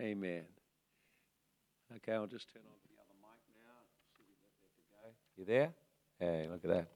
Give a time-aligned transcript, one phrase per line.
[0.00, 0.44] Amen.
[1.96, 5.10] Okay, I'll just turn on the other mic now.
[5.36, 5.74] You there?
[6.18, 6.88] Hey, look at that.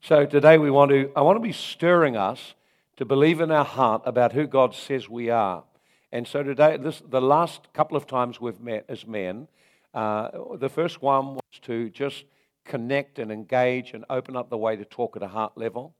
[0.00, 2.54] So today we want to, I want to be stirring us
[2.96, 5.64] to believe in our heart about who God says we are.
[6.12, 9.48] And so today, this, the last couple of times we've met as men,
[9.92, 10.28] uh,
[10.60, 12.22] the first one was to just
[12.64, 15.92] connect and engage and open up the way to talk at a heart level.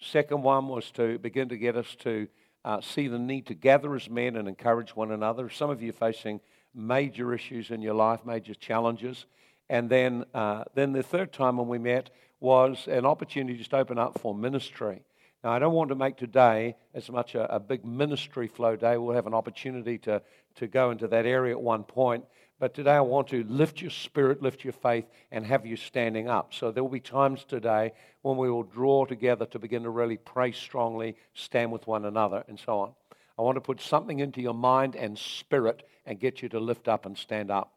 [0.00, 2.28] Second one was to begin to get us to
[2.64, 5.50] uh, see the need to gather as men and encourage one another.
[5.50, 6.40] Some of you are facing
[6.74, 9.26] major issues in your life, major challenges.
[9.68, 12.10] And then, uh, then the third time when we met
[12.40, 15.02] was an opportunity just open up for ministry.
[15.42, 18.96] Now, I don't want to make today as much a, a big ministry flow day.
[18.96, 20.22] We'll have an opportunity to,
[20.56, 22.24] to go into that area at one point.
[22.62, 26.28] But today I want to lift your spirit, lift your faith, and have you standing
[26.28, 26.54] up.
[26.54, 27.90] So there will be times today
[28.20, 32.44] when we will draw together to begin to really pray strongly, stand with one another,
[32.46, 32.92] and so on.
[33.36, 36.86] I want to put something into your mind and spirit and get you to lift
[36.86, 37.72] up and stand up.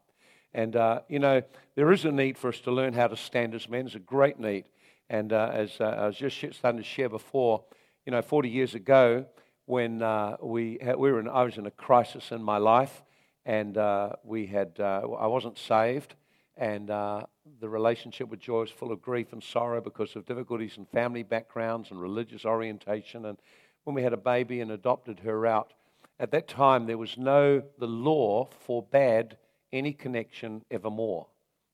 [0.53, 1.41] And, uh, you know,
[1.73, 3.87] there is a need for us to learn how to stand as men.
[3.87, 4.65] It's a great need.
[5.09, 7.63] And uh, as uh, I was just starting to share before,
[8.05, 9.25] you know, 40 years ago,
[9.65, 13.01] when uh, we, had, we were in, I was in a crisis in my life,
[13.45, 16.15] and uh, we had uh, I wasn't saved,
[16.57, 17.23] and uh,
[17.59, 21.23] the relationship with Joy was full of grief and sorrow because of difficulties in family
[21.23, 23.25] backgrounds and religious orientation.
[23.25, 23.37] And
[23.83, 25.73] when we had a baby and adopted her out,
[26.19, 29.37] at that time there was no the law forbade
[29.71, 31.27] any connection evermore.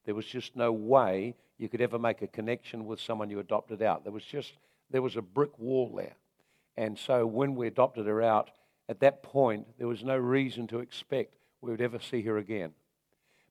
[0.05, 3.81] There was just no way you could ever make a connection with someone you adopted
[3.81, 4.03] out.
[4.03, 4.53] There was just
[4.89, 6.15] there was a brick wall there.
[6.75, 8.49] And so when we adopted her out,
[8.89, 12.71] at that point, there was no reason to expect we would ever see her again.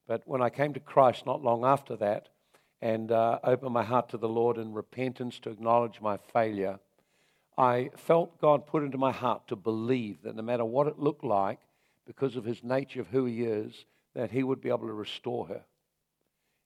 [0.06, 2.28] But when I came to Christ not long after that
[2.82, 6.80] and uh, opened my heart to the Lord in repentance to acknowledge my failure,
[7.56, 11.24] I felt God put into my heart to believe that no matter what it looked
[11.24, 11.60] like,
[12.06, 15.46] because of his nature of who he is, that he would be able to restore
[15.46, 15.62] her.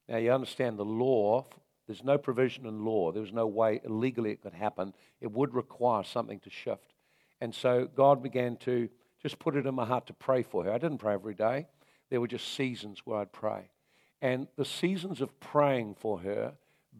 [0.08, 1.46] Now, you understand the law,
[1.86, 3.12] there's no provision in law.
[3.12, 4.94] There was no way legally it could happen.
[5.20, 6.94] It would require something to shift.
[7.40, 8.88] And so God began to
[9.24, 10.70] just put it in my heart to pray for her.
[10.70, 11.66] I didn't pray every day,
[12.10, 13.70] there were just seasons where I'd pray.
[14.20, 16.52] And the seasons of praying for her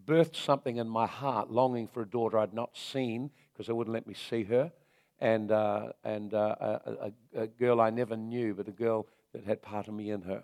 [0.07, 3.93] birthed something in my heart, longing for a daughter I'd not seen because they wouldn't
[3.93, 4.73] let me see her,
[5.21, 9.45] and, uh, and uh, a, a, a, girl I never knew, but a girl that
[9.45, 10.43] had part of me in her.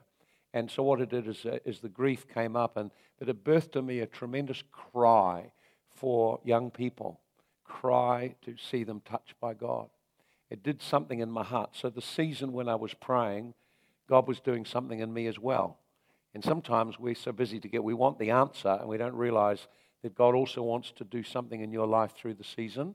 [0.52, 3.42] And so what it did is, uh, is the grief came up, and but it
[3.42, 5.50] birthed in me a tremendous cry
[5.88, 7.20] for young people,
[7.64, 9.88] cry to see them touched by God
[10.50, 11.70] it did something in my heart.
[11.72, 13.54] So the season when I was praying,
[14.08, 15.78] God was doing something in me as well.
[16.34, 19.66] And sometimes we're so busy to get, we want the answer and we don't realize
[20.02, 22.94] that God also wants to do something in your life through the season.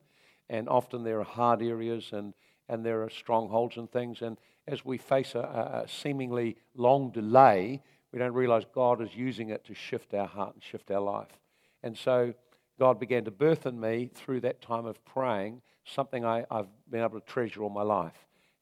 [0.49, 2.33] And often there are hard areas and,
[2.67, 4.21] and there are strongholds and things.
[4.21, 4.37] And
[4.67, 9.65] as we face a, a seemingly long delay, we don't realize God is using it
[9.65, 11.39] to shift our heart and shift our life.
[11.83, 12.33] And so
[12.79, 17.01] God began to birth in me through that time of praying something I, have been
[17.01, 18.13] able to treasure all my life.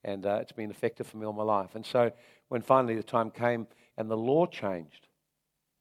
[0.04, 1.76] And uh, it's been effective for me all my life.
[1.76, 2.12] And so
[2.50, 3.68] when finally the time came
[3.98, 5.08] and the law changed,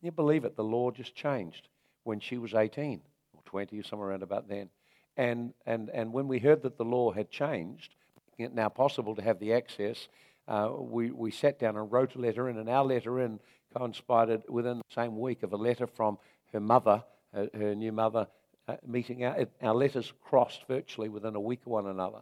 [0.00, 1.68] you believe it, the law just changed
[2.04, 3.00] when she was 18
[3.34, 4.68] or 20 or somewhere around about then.
[5.16, 7.94] And, and, and when we heard that the law had changed,
[8.30, 10.08] making it now possible to have the access,
[10.48, 13.38] uh, we, we sat down and wrote a letter in, and our letter in
[13.76, 16.18] coincided within the same week of a letter from
[16.52, 17.02] her mother,
[17.32, 18.26] her, her new mother,
[18.68, 19.24] uh, meeting.
[19.24, 22.20] Our, our letters crossed virtually within a week of one another.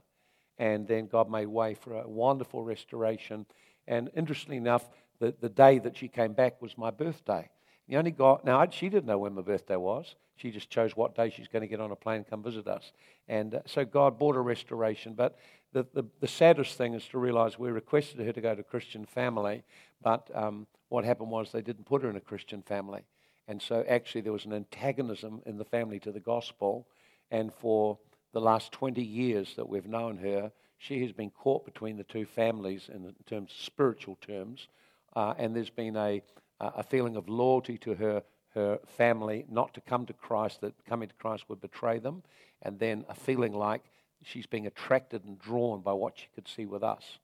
[0.58, 3.46] And then God made way for a wonderful restoration.
[3.86, 7.48] And interestingly enough, the, the day that she came back was my birthday.
[7.88, 10.14] The only God, now she didn't know when my birthday was.
[10.36, 12.66] She just chose what day she's going to get on a plane and come visit
[12.66, 12.92] us.
[13.28, 15.14] And uh, so God brought a restoration.
[15.14, 15.38] But
[15.72, 18.64] the, the, the, saddest thing is to realize we requested her to go to a
[18.64, 19.62] Christian family,
[20.02, 23.02] but um, what happened was they didn't put her in a Christian family.
[23.48, 26.86] And so actually there was an antagonism in the family to the gospel.
[27.30, 27.98] And for
[28.32, 32.24] the last 20 years that we've known her, she has been caught between the two
[32.24, 34.68] families in terms of spiritual terms.
[35.14, 36.22] Uh, and there's been a,
[36.60, 38.22] a feeling of loyalty to her,
[38.54, 42.22] her family, not to come to Christ, that coming to Christ would betray them.
[42.62, 43.82] And then a feeling like
[44.22, 47.18] she's being attracted and drawn by what she could see with us.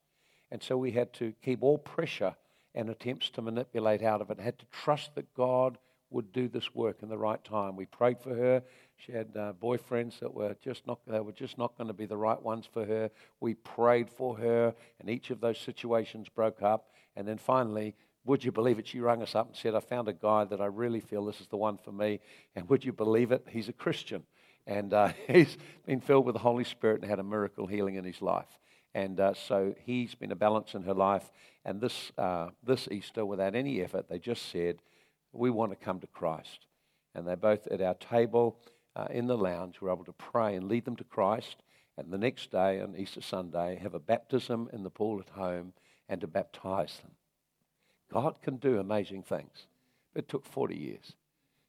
[0.51, 2.35] And so we had to keep all pressure
[2.73, 4.39] and attempts to manipulate out of it.
[4.39, 5.77] Had to trust that God
[6.09, 7.75] would do this work in the right time.
[7.75, 8.63] We prayed for her.
[8.95, 12.05] She had uh, boyfriends that were just not they were just not going to be
[12.05, 13.11] the right ones for her.
[13.39, 16.89] We prayed for her, and each of those situations broke up.
[17.15, 17.95] And then finally,
[18.25, 18.87] would you believe it?
[18.87, 21.41] She rang us up and said, "I found a guy that I really feel this
[21.41, 22.19] is the one for me."
[22.55, 23.45] And would you believe it?
[23.49, 24.23] He's a Christian,
[24.65, 28.05] and uh, he's been filled with the Holy Spirit and had a miracle healing in
[28.05, 28.57] his life.
[28.93, 31.31] And uh, so he's been a balance in her life.
[31.63, 34.81] And this, uh, this Easter, without any effort, they just said,
[35.31, 36.65] We want to come to Christ.
[37.13, 38.59] And they're both at our table
[38.95, 39.81] uh, in the lounge.
[39.81, 41.57] We're able to pray and lead them to Christ.
[41.97, 45.73] And the next day, on Easter Sunday, have a baptism in the pool at home
[46.09, 47.11] and to baptize them.
[48.11, 49.67] God can do amazing things.
[50.15, 51.13] It took 40 years.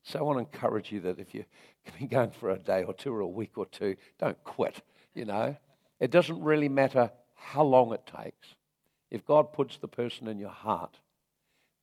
[0.03, 1.47] So I want to encourage you that if you've
[1.99, 4.83] been going for a day or two or a week or two, don't quit,
[5.15, 5.57] you know.
[6.01, 8.55] It doesn't really matter how long it takes.
[9.11, 10.99] If God puts the person in your heart,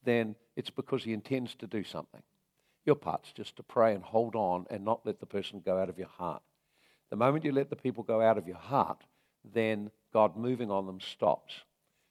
[0.05, 2.21] then it's because he intends to do something.
[2.85, 5.89] Your part's just to pray and hold on and not let the person go out
[5.89, 6.43] of your heart.
[7.09, 9.03] The moment you let the people go out of your heart,
[9.53, 11.53] then God moving on them stops.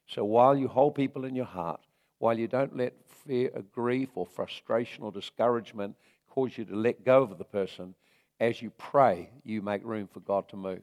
[0.06, 1.80] So while you hold people in your heart,
[2.18, 2.94] while you don't let
[3.26, 5.96] fear or grief or frustration or discouragement
[6.28, 7.94] cause you to let go of the person,
[8.40, 10.82] as you pray, you make room for God to move.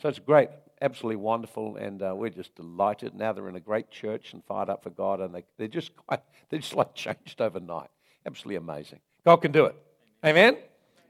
[0.00, 0.48] So it's great,
[0.80, 3.14] absolutely wonderful, and uh, we're just delighted.
[3.14, 5.90] Now they're in a great church and fired up for God, and they, they're just
[6.08, 7.90] they're just like changed overnight.
[8.24, 9.00] Absolutely amazing.
[9.26, 9.76] God can do it.
[10.24, 10.56] Amen.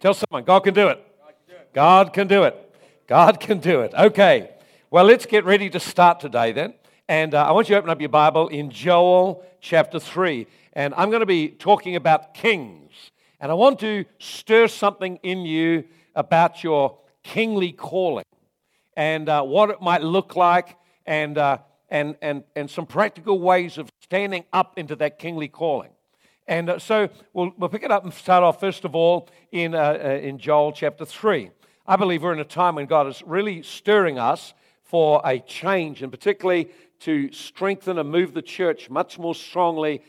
[0.01, 1.07] Tell someone, God can do it.
[1.73, 2.75] God can do it.
[3.07, 3.95] God can do it.
[3.95, 4.51] Okay.
[4.91, 6.75] Well, let's get ready to start today then.
[7.09, 10.49] And uh, I want you to open up your Bible in Joel chapter 3.
[10.73, 12.91] And I'm going to be talking about kings.
[13.39, 15.85] And I want to stir something in you
[16.17, 18.25] about your kingly calling
[19.01, 20.77] and uh, what it might look like
[21.07, 21.57] and, uh,
[21.89, 25.89] and, and, and some practical ways of standing up into that kingly calling.
[26.47, 29.75] And uh, so we'll, we'll pick it up and start off, first of all, in,
[29.75, 31.51] uh, uh, in Joel chapter 3.
[31.87, 34.53] I believe we're in a time when God is really stirring us
[34.83, 36.69] for a change, and particularly
[36.99, 40.03] to strengthen and move the church much more strongly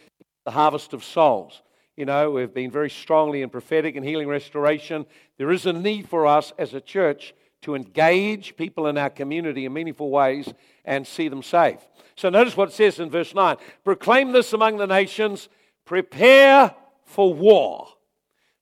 [0.44, 1.62] the harvest of souls.
[1.96, 5.06] You know, we've been very strongly in prophetic and healing restoration.
[5.38, 9.66] There is a need for us as a church to engage people in our community
[9.66, 10.52] in meaningful ways
[10.86, 11.82] and see them saved.
[12.16, 15.50] So notice what it says in verse 9 Proclaim this among the nations,
[15.86, 16.74] prepare
[17.06, 17.88] for war.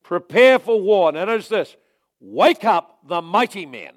[0.04, 1.12] Prepare for war.
[1.12, 1.76] Now notice this
[2.20, 3.94] wake up the mighty men.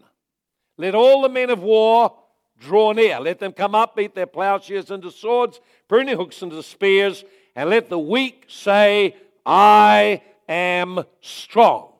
[0.78, 2.16] Let all the men of war
[2.58, 3.20] draw near.
[3.20, 7.24] Let them come up, beat their plowshares into swords, pruning hooks into spears,
[7.54, 11.92] and let the weak say, I am strong.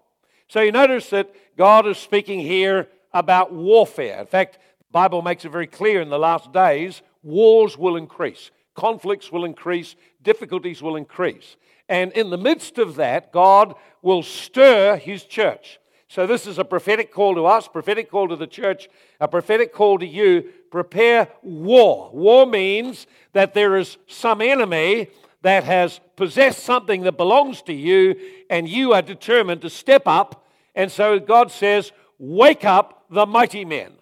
[0.49, 4.21] So you notice that God is speaking here about warfare.
[4.21, 8.51] In fact, the Bible makes it very clear in the last days, wars will increase,
[8.75, 11.57] conflicts will increase, difficulties will increase.
[11.89, 15.79] And in the midst of that, God will stir his church.
[16.09, 18.89] So, this is a prophetic call to us, prophetic call to the church,
[19.19, 20.51] a prophetic call to you.
[20.71, 22.11] Prepare war.
[22.13, 25.09] War means that there is some enemy
[25.41, 28.15] that has possessed something that belongs to you,
[28.51, 30.47] and you are determined to step up.
[30.75, 33.93] And so, God says, Wake up the mighty men.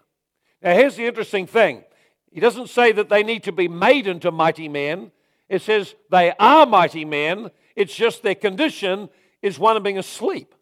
[0.62, 1.84] Now, here's the interesting thing
[2.30, 5.10] He doesn't say that they need to be made into mighty men,
[5.48, 7.50] it says they are mighty men.
[7.76, 9.08] It's just their condition
[9.42, 10.54] is one of being asleep.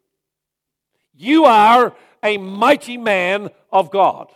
[1.15, 4.29] You are a mighty man of God.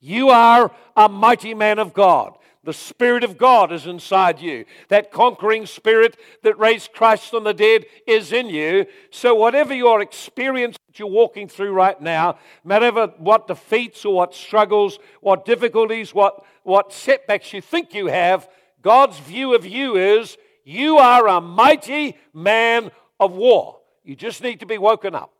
[0.00, 2.36] You are a mighty man of God.
[2.66, 4.66] The Spirit of God is inside you.
[4.88, 8.84] That conquering Spirit that raised Christ from the dead is in you.
[9.10, 14.34] So, whatever your experience that you're walking through right now, whatever what defeats or what
[14.34, 18.48] struggles, what difficulties, what, what setbacks you think you have,
[18.82, 23.78] God's view of you is you are a mighty man of war.
[24.04, 25.32] You just need to be woken up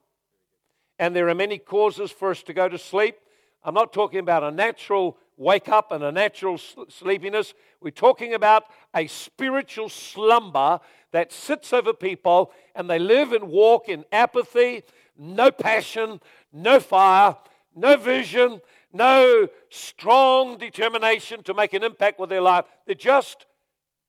[0.98, 3.16] and there are many causes for us to go to sleep.
[3.62, 7.54] I'm not talking about a natural wake up and a natural sleepiness.
[7.80, 8.64] We're talking about
[8.94, 10.80] a spiritual slumber
[11.12, 14.82] that sits over people and they live and walk in apathy,
[15.16, 16.20] no passion,
[16.52, 17.36] no fire,
[17.74, 18.60] no vision,
[18.92, 22.64] no strong determination to make an impact with their life.
[22.86, 23.46] They're just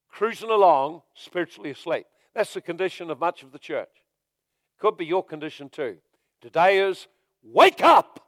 [0.10, 2.06] cruising along spiritually asleep.
[2.34, 3.90] That's the condition of much of the church.
[4.80, 5.98] Could be your condition too.
[6.42, 7.08] Today is
[7.44, 8.24] wake up.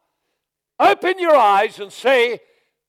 [0.79, 2.39] Open your eyes and say,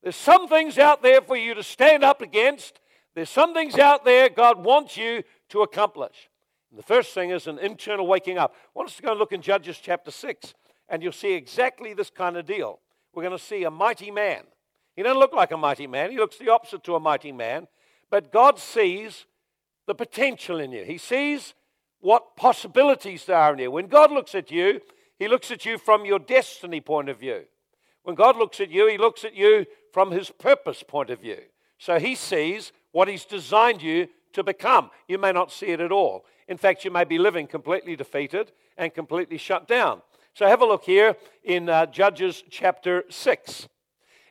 [0.02, 2.80] there's some things out there for you to stand up against.
[3.14, 6.30] There's some things out there God wants you to accomplish.
[6.71, 8.54] And the first thing is an internal waking up.
[8.54, 10.54] I want us to go and look in Judges chapter 6,
[10.88, 12.78] and you'll see exactly this kind of deal.
[13.12, 14.45] We're going to see a mighty man.
[14.97, 17.66] He doesn't look like a mighty man, he looks the opposite to a mighty man.
[18.11, 19.26] But God sees
[19.87, 21.54] the potential in you, He sees
[22.00, 23.71] what possibilities there are in you.
[23.71, 24.80] When God looks at you,
[25.19, 27.42] he looks at you from your destiny point of view.
[28.04, 31.38] When God looks at you, He looks at you from His purpose point of view.
[31.78, 34.90] So He sees what He's designed you to become.
[35.09, 36.25] You may not see it at all.
[36.49, 40.02] In fact, you may be living completely defeated and completely shut down.
[40.35, 43.68] So have a look here in uh, Judges chapter 6.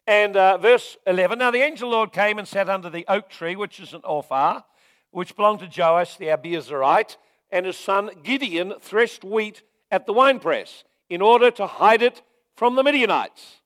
[0.07, 3.55] And uh, verse 11 Now the angel Lord came and sat under the oak tree,
[3.55, 4.63] which is an Ophrah,
[5.11, 7.17] which belonged to Joash the Abiezrite,
[7.51, 12.21] and his son Gideon threshed wheat at the winepress in order to hide it
[12.55, 13.61] from the Midianites.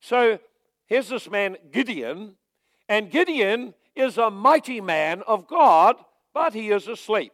[0.00, 0.38] So
[0.86, 2.36] here's this man, Gideon,
[2.88, 5.96] and Gideon is a mighty man of God,
[6.32, 7.32] but he is asleep.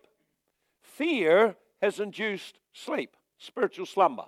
[0.83, 4.25] Fear has induced sleep, spiritual slumber.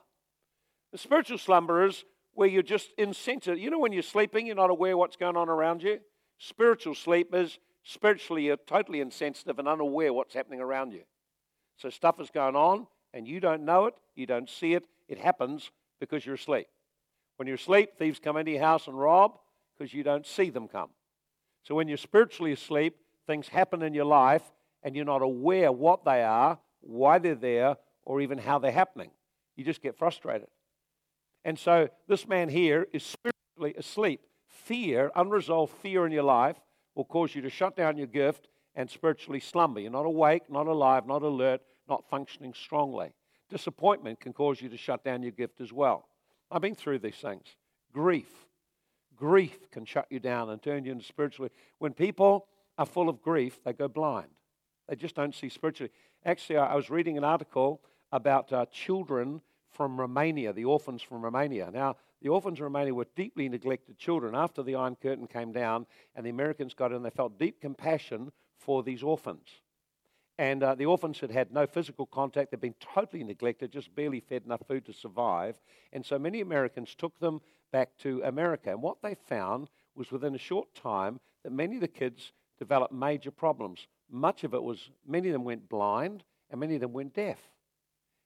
[0.93, 3.59] The spiritual slumber is where you're just insensitive.
[3.59, 6.01] You know, when you're sleeping, you're not aware what's going on around you?
[6.39, 11.03] Spiritual sleep is spiritually you're totally insensitive and unaware what's happening around you.
[11.77, 14.85] So stuff is going on and you don't know it, you don't see it.
[15.09, 16.69] It happens because you're asleep.
[17.37, 19.39] When you're asleep, thieves come into your house and rob
[19.77, 20.91] because you don't see them come.
[21.63, 22.97] So when you're spiritually asleep,
[23.27, 24.43] things happen in your life
[24.83, 29.11] and you're not aware what they are, why they're there, or even how they're happening.
[29.57, 30.49] You just get frustrated.
[31.45, 34.21] And so this man here is spiritually asleep.
[34.49, 36.57] Fear, unresolved fear in your life,
[36.95, 39.81] will cause you to shut down your gift and spiritually slumber.
[39.81, 43.13] You're not awake, not alive, not alert, not functioning strongly.
[43.49, 46.09] Disappointment can cause you to shut down your gift as well.
[46.53, 47.47] I've been through these things.
[47.93, 48.31] Grief.
[49.17, 51.51] Grief can shut you down and turn you into spiritually.
[51.79, 54.29] When people are full of grief, they go blind.
[54.89, 55.93] They just don't see spiritually.
[56.25, 57.81] Actually, I was reading an article
[58.13, 59.41] about uh, children
[59.71, 61.71] from Romania, the orphans from Romania.
[61.73, 64.35] Now, the orphans in Romania were deeply neglected children.
[64.35, 68.31] After the Iron Curtain came down and the Americans got in, they felt deep compassion
[68.59, 69.49] for these orphans.
[70.43, 72.51] And uh, the orphans had had no physical contact.
[72.51, 75.61] They'd been totally neglected, just barely fed enough food to survive.
[75.93, 78.71] And so many Americans took them back to America.
[78.71, 82.93] And what they found was within a short time that many of the kids developed
[82.93, 83.87] major problems.
[84.11, 87.39] Much of it was, many of them went blind and many of them went deaf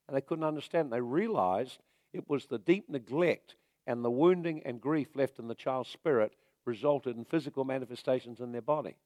[0.08, 0.90] and they couldn't understand.
[0.90, 1.82] They realized
[2.14, 3.56] it was the deep neglect
[3.86, 6.32] and the wounding and grief left in the child's spirit
[6.64, 8.96] resulted in physical manifestations in their body.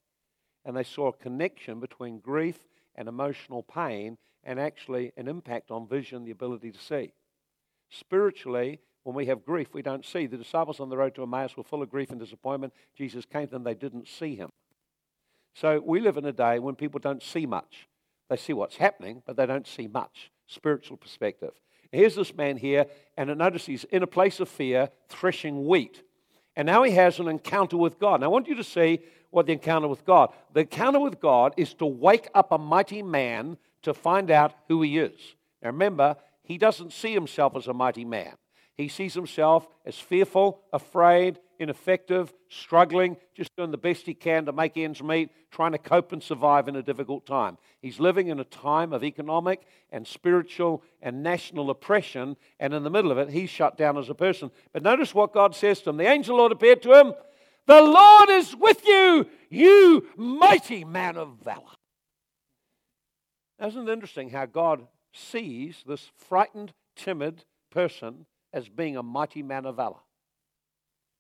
[0.65, 2.61] And they saw a connection between grief
[2.95, 7.13] and emotional pain and actually an impact on vision, the ability to see.
[7.91, 10.27] Spiritually, when we have grief, we don't see.
[10.27, 12.73] The disciples on the road to Emmaus were full of grief and disappointment.
[12.97, 14.51] Jesus came to them, they didn't see him.
[15.55, 17.89] So we live in a day when people don't see much.
[18.29, 21.53] They see what's happening, but they don't see much spiritual perspective.
[21.93, 26.03] Here's this man here, and notice he's in a place of fear, threshing wheat.
[26.57, 28.21] And now he has an encounter with God.
[28.21, 30.31] Now I want you to see what the encounter with God.
[30.53, 34.83] The encounter with God is to wake up a mighty man to find out who
[34.83, 35.19] he is.
[35.63, 38.35] Now remember, he doesn't see himself as a mighty man.
[38.77, 44.53] He sees himself as fearful, afraid, ineffective, struggling, just doing the best he can to
[44.53, 47.59] make ends meet, trying to cope and survive in a difficult time.
[47.83, 52.91] He's living in a time of economic and spiritual and national oppression, and in the
[52.91, 54.51] middle of it, he's shut down as a person.
[54.73, 55.99] But notice what God says to him.
[55.99, 57.13] The angel Lord appeared to him.
[57.67, 61.77] The Lord is with you, you mighty man of valor.
[63.63, 69.67] Isn't it interesting how God sees this frightened, timid person as being a mighty man
[69.67, 70.01] of valor.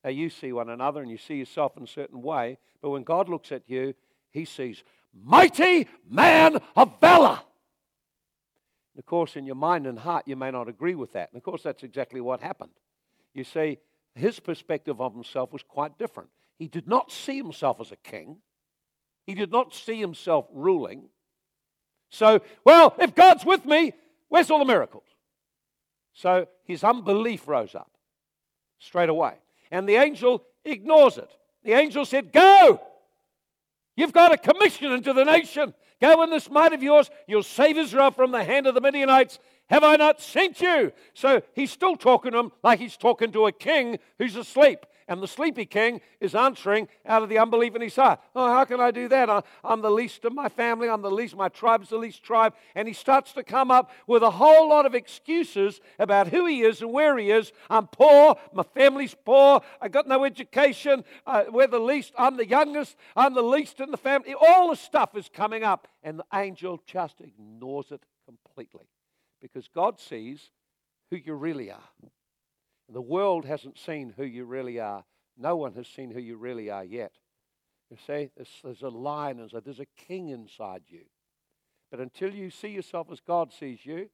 [0.02, 3.02] Now, you see one another and you see yourself in a certain way, but when
[3.02, 3.94] God looks at you,
[4.30, 4.82] he sees
[5.12, 7.40] mighty man of valor.
[8.94, 11.30] And of course, in your mind and heart, you may not agree with that.
[11.32, 12.73] And of course, that's exactly what happened.
[13.35, 13.78] You see,
[14.14, 16.31] his perspective of himself was quite different.
[16.59, 18.38] He did not see himself as a king,
[19.26, 21.09] he did not see himself ruling.
[22.11, 23.93] So, well, if God's with me,
[24.29, 25.05] where's all the miracles?
[26.12, 27.90] So his unbelief rose up
[28.81, 29.35] straight away.
[29.71, 31.31] And the angel ignores it.
[31.62, 32.81] The angel said, Go!
[33.97, 35.75] You've got a commission into the nation.
[36.00, 37.11] Go in this might of yours.
[37.26, 39.38] You'll save Israel from the hand of the Midianites.
[39.71, 40.93] Have I not sent you?
[41.15, 44.85] So he's still talking to him like he's talking to a king who's asleep.
[45.07, 48.21] And the sleepy king is answering out of the unbelief in his heart.
[48.35, 49.45] Oh, how can I do that?
[49.65, 50.89] I'm the least of my family.
[50.89, 51.37] I'm the least.
[51.37, 52.55] My tribe's the least tribe.
[52.77, 56.62] And he starts to come up with a whole lot of excuses about who he
[56.62, 57.53] is and where he is.
[57.69, 58.37] I'm poor.
[58.53, 59.62] My family's poor.
[59.81, 61.05] I got no education.
[61.27, 62.12] Uh, we're the least.
[62.17, 62.97] I'm the youngest.
[63.17, 64.35] I'm the least in the family.
[64.35, 65.89] All the stuff is coming up.
[66.05, 68.87] And the angel just ignores it completely
[69.40, 70.50] because God sees
[71.11, 71.88] who you really are.
[72.88, 75.04] The world hasn't seen who you really are.
[75.37, 77.12] No one has seen who you really are yet.
[77.90, 81.02] You see, there's, there's a lion, inside, there's a king inside you.
[81.90, 84.11] But until you see yourself as God sees you,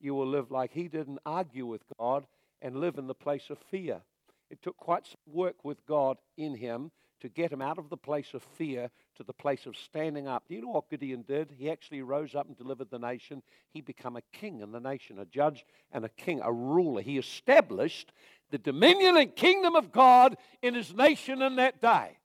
[0.00, 2.26] you will live like he did and argue with God
[2.62, 4.02] and live in the place of fear.
[4.50, 6.90] It took quite some work with God in him
[7.20, 10.44] to get him out of the place of fear to the place of standing up.
[10.48, 11.54] Do you know what Gideon did?
[11.56, 13.42] He actually rose up and delivered the nation.
[13.72, 17.02] He became a king in the nation, a judge and a king, a ruler.
[17.02, 18.12] He established
[18.50, 22.18] the dominion and kingdom of God in his nation in that day.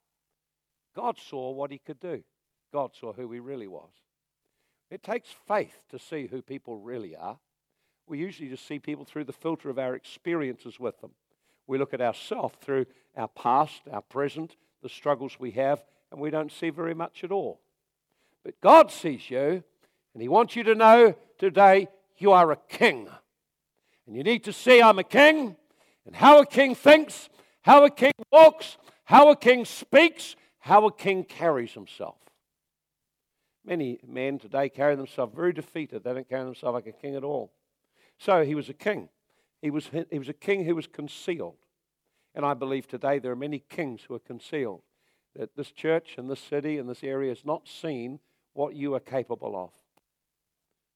[0.95, 2.23] God saw what he could do,
[2.71, 3.91] God saw who he really was.
[4.89, 7.37] It takes faith to see who people really are.
[8.07, 11.11] We usually just see people through the filter of our experiences with them.
[11.67, 12.85] We look at ourselves through
[13.17, 17.31] our past, our present, the struggles we have, and we don't see very much at
[17.31, 17.59] all.
[18.43, 19.63] But God sees you,
[20.13, 21.87] and He wants you to know today
[22.19, 23.09] you are a king.
[24.05, 25.55] And you need to see I'm a king,
[26.05, 27.29] and how a king thinks,
[27.63, 32.17] how a king walks, how a king speaks, how a king carries himself.
[33.65, 36.03] Many men today carry themselves very defeated.
[36.03, 37.51] They don't carry themselves like a king at all.
[38.19, 39.09] So he was a king.
[39.63, 41.57] He was, he was a king who was concealed.
[42.35, 44.81] And I believe today there are many kings who are concealed.
[45.35, 48.19] That this church and this city and this area has not seen
[48.53, 49.71] what you are capable of.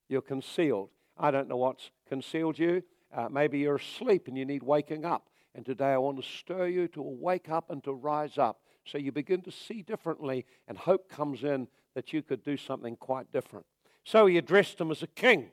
[0.09, 0.89] You're concealed.
[1.17, 2.83] I don't know what's concealed you.
[3.13, 5.29] Uh, maybe you're asleep and you need waking up.
[5.55, 8.97] And today I want to stir you to wake up and to rise up so
[8.97, 13.31] you begin to see differently and hope comes in that you could do something quite
[13.31, 13.65] different.
[14.03, 15.51] So he addressed him as a king.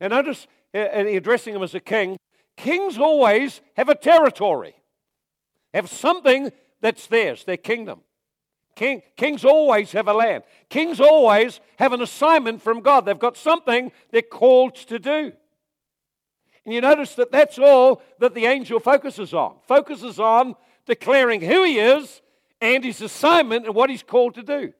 [0.00, 2.16] And notice, and addressing him as a king,
[2.56, 4.74] kings always have a territory,
[5.72, 8.00] have something that's theirs, their kingdom.
[8.74, 10.44] King, kings always have a land.
[10.70, 13.04] Kings always have an assignment from God.
[13.04, 15.32] They've got something they're called to do.
[16.64, 19.56] And you notice that that's all that the angel focuses on.
[19.66, 20.54] Focuses on
[20.86, 22.22] declaring who he is
[22.60, 24.72] and his assignment and what he's called to do.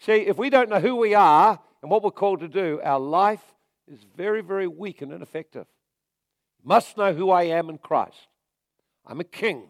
[0.00, 2.98] See, if we don't know who we are and what we're called to do, our
[2.98, 3.42] life
[3.86, 5.66] is very, very weak and ineffective.
[6.64, 8.28] Must know who I am in Christ.
[9.06, 9.64] I'm a king.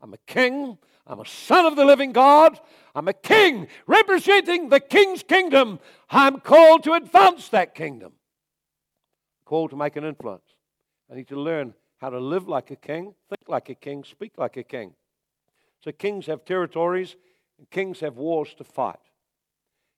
[0.00, 0.78] I'm a king.
[1.06, 2.60] I'm a son of the living God.
[2.94, 5.80] I'm a king representing the king's kingdom.
[6.10, 8.12] I'm called to advance that kingdom.
[9.44, 10.44] called to make an influence.
[11.10, 14.32] I need to learn how to live like a king, think like a king, speak
[14.36, 14.92] like a king.
[15.82, 17.16] So kings have territories
[17.58, 18.98] and kings have wars to fight.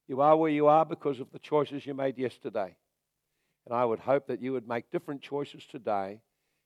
[0.07, 2.76] You are where you are because of the choices you made yesterday.
[3.67, 6.21] And I would hope that you would make different choices today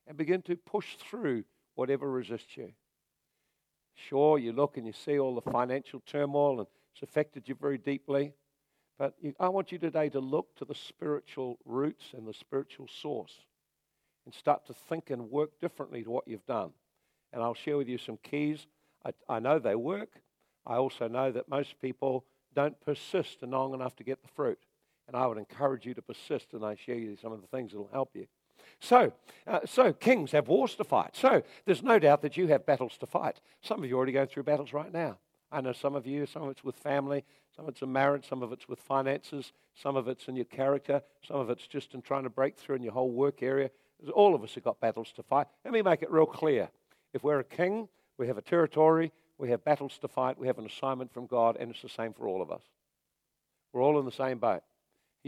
[0.06, 2.72] and begin to push through whatever resists you.
[3.94, 7.78] Sure, you look and you see all the financial turmoil and it's affected you very
[7.78, 8.32] deeply.
[8.98, 13.32] But I want you today to look to the spiritual roots and the spiritual source
[14.24, 16.70] and start to think and work differently to what you've done.
[17.32, 18.66] And I'll share with you some keys.
[19.04, 20.20] I, I know they work.
[20.66, 24.58] I also know that most people don't persist long enough to get the fruit.
[25.06, 27.72] And I would encourage you to persist, and I share you some of the things
[27.72, 28.26] that will help you.
[28.80, 29.12] So,
[29.46, 31.14] uh, so kings have wars to fight.
[31.14, 33.40] So there's no doubt that you have battles to fight.
[33.60, 35.18] Some of you are already going through battles right now.
[35.52, 38.28] I know some of you, some of it's with family, some of it's in marriage,
[38.28, 41.94] some of it's with finances, some of it's in your character, some of it's just
[41.94, 43.70] in trying to break through in your whole work area.
[44.12, 45.46] All of us have got battles to fight.
[45.64, 46.70] Let me make it real clear.
[47.12, 47.88] If we're a king,
[48.18, 50.38] we have a territory, we have battles to fight.
[50.38, 52.62] We have an assignment from God, and it's the same for all of us.
[53.72, 54.62] We're all in the same boat.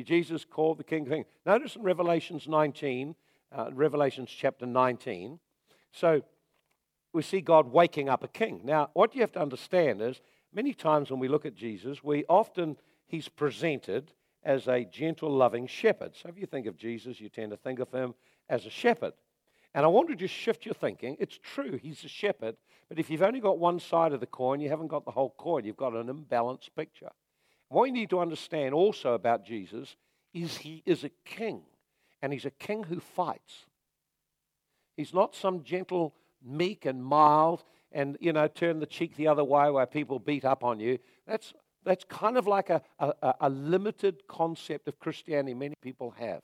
[0.02, 1.24] Jesus called the King King.
[1.44, 3.14] Notice in Revelations 19,
[3.52, 5.38] uh, Revelations chapter 19.
[5.92, 6.22] So
[7.12, 8.60] we see God waking up a king.
[8.64, 10.20] Now, what you have to understand is
[10.52, 14.12] many times when we look at Jesus, we often, he's presented
[14.44, 16.12] as a gentle, loving shepherd.
[16.14, 18.14] So if you think of Jesus, you tend to think of him
[18.48, 19.14] as a shepherd.
[19.74, 21.16] And I want to just shift your thinking.
[21.18, 22.56] It's true, he's a shepherd,
[22.88, 25.34] but if you've only got one side of the coin, you haven't got the whole
[25.36, 25.64] coin.
[25.64, 27.10] You've got an imbalanced picture.
[27.68, 29.96] What you need to understand also about Jesus
[30.32, 31.62] is he is a king,
[32.22, 33.66] and he's a king who fights.
[34.96, 39.44] He's not some gentle, meek, and mild, and you know, turn the cheek the other
[39.44, 40.98] way where people beat up on you.
[41.26, 46.42] That's that's kind of like a, a, a limited concept of Christianity many people have.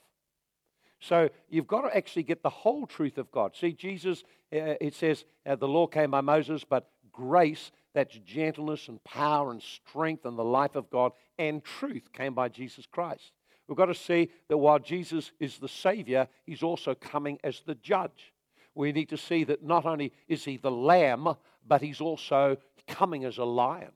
[1.01, 3.57] So you've got to actually get the whole truth of God.
[3.57, 8.89] See, Jesus, uh, it says, uh, the law came by Moses, but grace, that's gentleness
[8.89, 13.33] and power and strength and the life of God, and truth came by Jesus Christ.
[13.69, 17.75] We've got to see that while Jesus is the Savior, He's also coming as the
[17.77, 18.33] judge.
[18.75, 21.29] We need to see that not only is He the Lamb,
[21.67, 23.93] but He's also coming as a lion.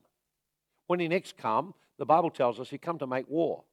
[0.87, 3.65] When He next come, the Bible tells us He come to make war.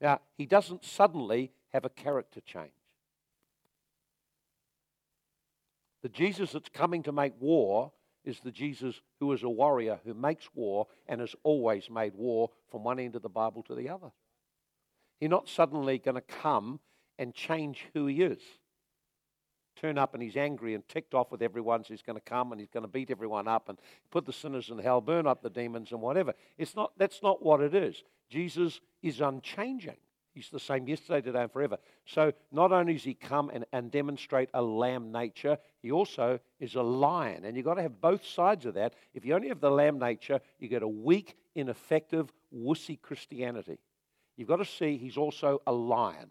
[0.00, 2.72] Now, He doesn't suddenly have a character change.
[6.02, 7.92] The Jesus that's coming to make war
[8.24, 12.50] is the Jesus who is a warrior who makes war and has always made war
[12.70, 14.12] from one end of the Bible to the other.
[15.18, 16.80] He's not suddenly going to come
[17.18, 18.40] and change who he is.
[19.76, 22.52] turn up and he's angry and ticked off with everyone, so he's going to come
[22.52, 23.78] and he's going to beat everyone up and
[24.10, 26.34] put the sinners in hell, burn up the demons and whatever.
[26.58, 28.02] It's not, that's not what it is.
[28.28, 29.96] Jesus is unchanging.
[30.34, 31.76] He's the same yesterday, today, and forever.
[32.06, 36.74] So not only does he come and, and demonstrate a lamb nature, he also is
[36.74, 37.44] a lion.
[37.44, 38.94] And you've got to have both sides of that.
[39.12, 43.78] If you only have the lamb nature, you get a weak, ineffective, wussy Christianity.
[44.36, 46.30] You've got to see he's also a lion.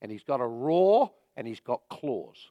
[0.00, 2.50] And he's got a roar and he's got claws.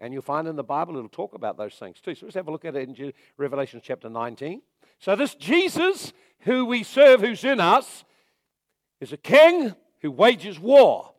[0.00, 2.14] And you'll find in the Bible it'll talk about those things too.
[2.14, 4.62] So let's have a look at it in Revelation chapter 19.
[5.00, 8.04] So, this Jesus who we serve, who's in us,
[9.00, 11.12] is a king who wages war.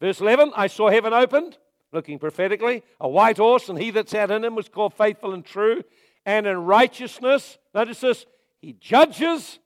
[0.00, 1.58] Verse 11 I saw heaven opened,
[1.92, 5.44] looking prophetically, a white horse, and he that sat in him was called faithful and
[5.44, 5.82] true.
[6.24, 8.26] And in righteousness, notice this,
[8.60, 9.58] he judges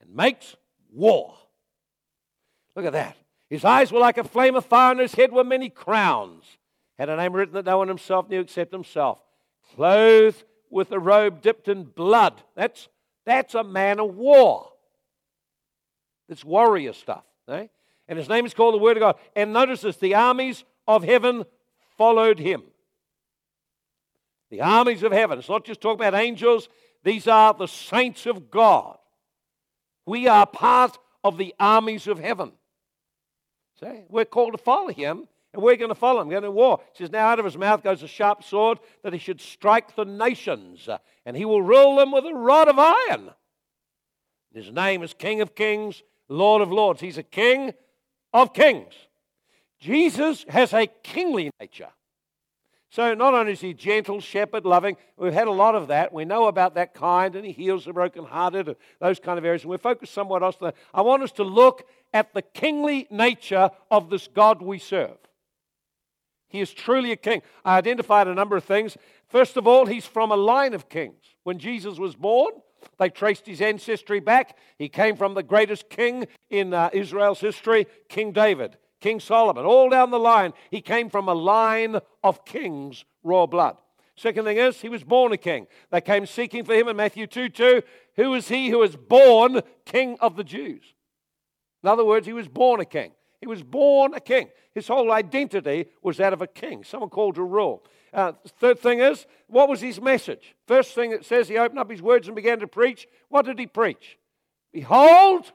[0.00, 0.56] and makes
[0.92, 1.34] war.
[2.74, 3.16] Look at that.
[3.50, 6.56] His eyes were like a flame of fire, and his head were many crowns
[6.98, 9.22] had a name written that no one himself knew except himself,
[9.74, 12.42] clothed with a robe dipped in blood.
[12.54, 12.88] That's,
[13.24, 14.72] that's a man of war.
[16.28, 17.24] It's warrior stuff.
[17.48, 17.66] Eh?
[18.08, 19.16] And his name is called the Word of God.
[19.34, 21.44] And notice this the armies of heaven
[21.96, 22.62] followed him.
[24.50, 25.38] The armies of heaven.
[25.38, 26.68] It's not just talking about angels,
[27.02, 28.98] these are the saints of God.
[30.04, 32.52] We are part of the armies of heaven.
[33.80, 36.80] See, we're called to follow him and we're going to follow him, going to war.
[36.92, 40.04] Says, Now out of his mouth goes a sharp sword that he should strike the
[40.04, 40.86] nations,
[41.24, 43.30] and he will rule them with a rod of iron.
[44.52, 47.00] His name is King of Kings, Lord of Lords.
[47.00, 47.72] He's a king
[48.32, 48.94] of kings.
[49.78, 51.88] Jesus has a kingly nature.
[52.88, 56.12] So not only is he gentle, shepherd, loving, we've had a lot of that.
[56.12, 59.62] We know about that kind, and he heals the brokenhearted, and those kind of areas.
[59.62, 60.56] And we're focused somewhat else.
[60.94, 65.18] I want us to look at the kingly nature of this God we serve.
[66.48, 67.42] He is truly a king.
[67.64, 68.96] I identified a number of things.
[69.28, 71.22] First of all, he's from a line of kings.
[71.42, 72.52] When Jesus was born,
[72.98, 74.56] they traced his ancestry back.
[74.78, 79.64] He came from the greatest king in uh, Israel's history, King David, King Solomon.
[79.64, 83.76] All down the line, he came from a line of kings, royal blood.
[84.16, 85.66] Second thing is, he was born a king.
[85.90, 87.82] They came seeking for him in Matthew 2 2.
[88.16, 90.94] Who is he who is born king of the Jews?
[91.82, 93.12] In other words, he was born a king.
[93.40, 94.48] He was born a king.
[94.74, 97.84] His whole identity was that of a king, someone called to rule.
[98.16, 100.56] Uh, third thing is, what was his message?
[100.66, 103.06] First thing it says, he opened up his words and began to preach.
[103.28, 104.18] What did he preach?
[104.72, 105.52] Behold,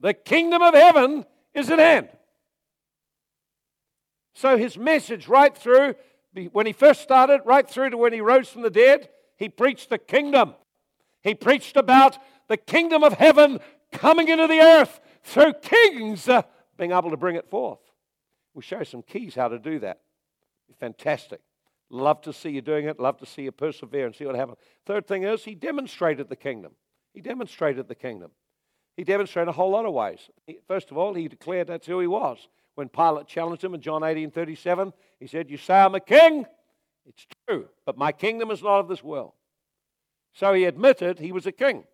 [0.00, 2.10] the kingdom of heaven is at hand.
[4.34, 5.94] So his message, right through
[6.52, 9.08] when he first started, right through to when he rose from the dead,
[9.38, 10.54] he preached the kingdom.
[11.22, 13.60] He preached about the kingdom of heaven
[13.92, 16.42] coming into the earth through kings uh,
[16.76, 17.78] being able to bring it forth.
[18.52, 20.00] We'll show some keys how to do that.
[20.80, 21.40] Fantastic.
[21.90, 22.98] Love to see you doing it.
[22.98, 24.58] Love to see you persevere and see what happens.
[24.86, 26.72] Third thing is, he demonstrated the kingdom.
[27.12, 28.30] He demonstrated the kingdom.
[28.96, 30.30] He demonstrated a whole lot of ways.
[30.66, 32.48] First of all, he declared that's who he was.
[32.74, 36.46] When Pilate challenged him in John 18 37, he said, You say I'm a king?
[37.06, 39.32] It's true, but my kingdom is not of this world.
[40.32, 41.84] So he admitted he was a king.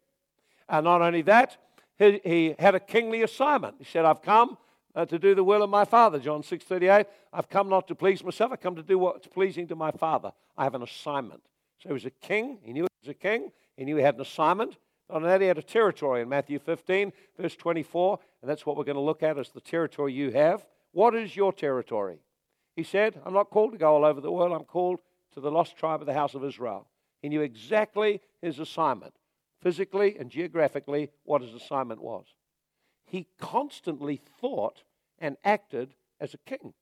[0.69, 1.59] And not only that,
[1.99, 3.77] he, he had a kingly assignment.
[3.79, 4.57] He said, I've come
[4.95, 6.19] uh, to do the will of my Father.
[6.19, 7.07] John 6 38.
[7.33, 10.33] I've come not to please myself, I've come to do what's pleasing to my Father.
[10.57, 11.43] I have an assignment.
[11.83, 12.59] So he was a king.
[12.63, 13.53] He knew he was a king.
[13.77, 14.77] He knew he had an assignment.
[15.09, 18.85] On that, he had a territory in Matthew 15, verse 24, and that's what we're
[18.85, 20.65] going to look at as the territory you have.
[20.93, 22.19] What is your territory?
[22.77, 25.01] He said, I'm not called to go all over the world, I'm called
[25.35, 26.87] to the lost tribe of the house of Israel.
[27.23, 29.15] He knew exactly his assignment
[29.61, 32.25] physically and geographically what his assignment was.
[33.11, 34.83] He constantly thought
[35.19, 36.73] and acted as a king.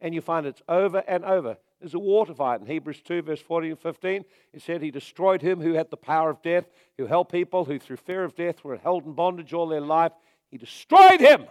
[0.00, 1.56] And you find it's over and over.
[1.80, 4.24] There's a water fight in Hebrews 2, verse 14 and 15.
[4.52, 6.64] It said, He destroyed him who had the power of death,
[6.98, 10.12] who held people who through fear of death were held in bondage all their life.
[10.50, 11.46] He destroyed him.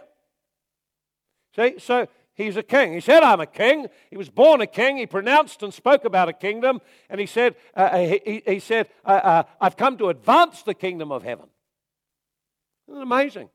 [1.54, 2.94] See, so He's a king.
[2.94, 3.88] He said, I'm a king.
[4.08, 4.96] He was born a king.
[4.96, 6.80] He pronounced and spoke about a kingdom.
[7.10, 10.74] And he said, uh, uh he, he, said uh, uh, I've come to advance the
[10.74, 11.46] kingdom of heaven.
[12.92, 13.48] Amazing?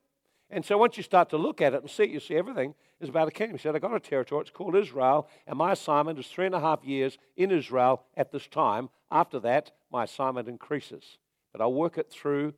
[0.50, 2.74] And so once you start to look at it and see it, you see everything
[3.00, 3.56] is about a kingdom.
[3.56, 4.40] He said, I've got a territory.
[4.40, 5.28] It's called Israel.
[5.46, 8.88] And my assignment is three and a half years in Israel at this time.
[9.10, 11.18] After that, my assignment increases.
[11.52, 12.54] But I'll work it through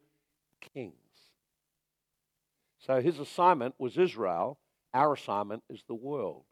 [0.75, 0.95] kings.
[2.79, 4.59] So his assignment was Israel
[4.93, 6.43] our assignment is the world.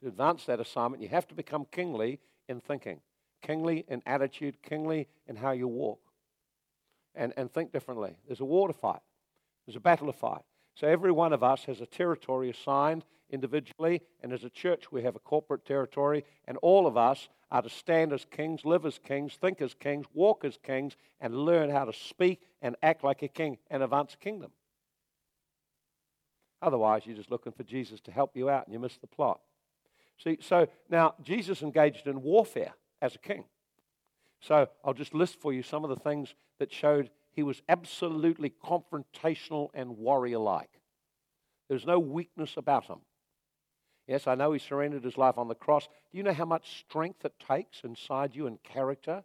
[0.00, 3.00] To advance that assignment, you have to become kingly in thinking,
[3.42, 5.98] kingly in attitude, kingly in how you walk,
[7.14, 8.16] and, and think differently.
[8.26, 9.00] There's a war to fight,
[9.66, 10.42] there's a battle to fight.
[10.74, 15.02] So every one of us has a territory assigned individually, and as a church, we
[15.02, 18.98] have a corporate territory, and all of us are to stand as kings, live as
[18.98, 23.22] kings, think as kings, walk as kings, and learn how to speak and act like
[23.22, 24.52] a king and advance a kingdom.
[26.60, 29.40] Otherwise, you're just looking for Jesus to help you out and you miss the plot.
[30.22, 33.44] See, so now Jesus engaged in warfare as a king.
[34.40, 38.52] So I'll just list for you some of the things that showed he was absolutely
[38.64, 40.80] confrontational and warrior like.
[41.68, 42.98] There's no weakness about him.
[44.06, 45.86] Yes, I know he surrendered his life on the cross.
[46.10, 49.22] Do you know how much strength it takes inside you and character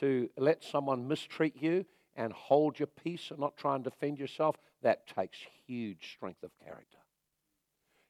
[0.00, 4.56] to let someone mistreat you and hold your peace and not try and defend yourself?
[4.82, 6.98] That takes huge strength of character.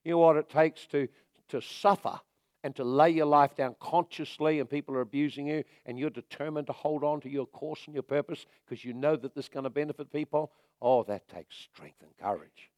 [0.05, 1.09] You know what it takes to,
[1.51, 2.21] to suffer
[2.65, 6.67] and to lay your life down consciously and people are abusing you and you're determined
[6.67, 9.49] to hold on to your course and your purpose because you know that this is
[9.49, 10.53] going to benefit people?
[10.83, 12.71] Oh, that takes strength and courage.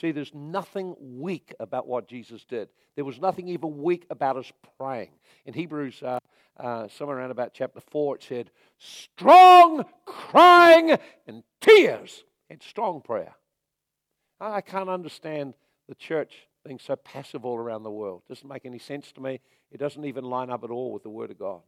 [0.00, 2.68] See, there's nothing weak about what Jesus did.
[2.94, 5.10] There was nothing even weak about us praying.
[5.44, 6.18] In Hebrews, uh,
[6.58, 12.24] uh, somewhere around about chapter 4, it said, strong crying and tears.
[12.48, 13.34] It's strong prayer.
[14.40, 15.54] I can't understand
[15.88, 18.22] the church being so passive all around the world.
[18.28, 19.40] It doesn't make any sense to me.
[19.72, 21.62] It doesn't even line up at all with the Word of God.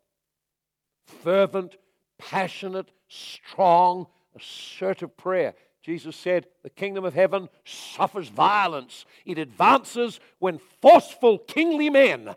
[1.07, 1.77] Fervent,
[2.19, 5.55] passionate, strong, assertive prayer.
[5.83, 9.07] Jesus said, The kingdom of heaven suffers violence.
[9.25, 12.35] It advances when forceful, kingly men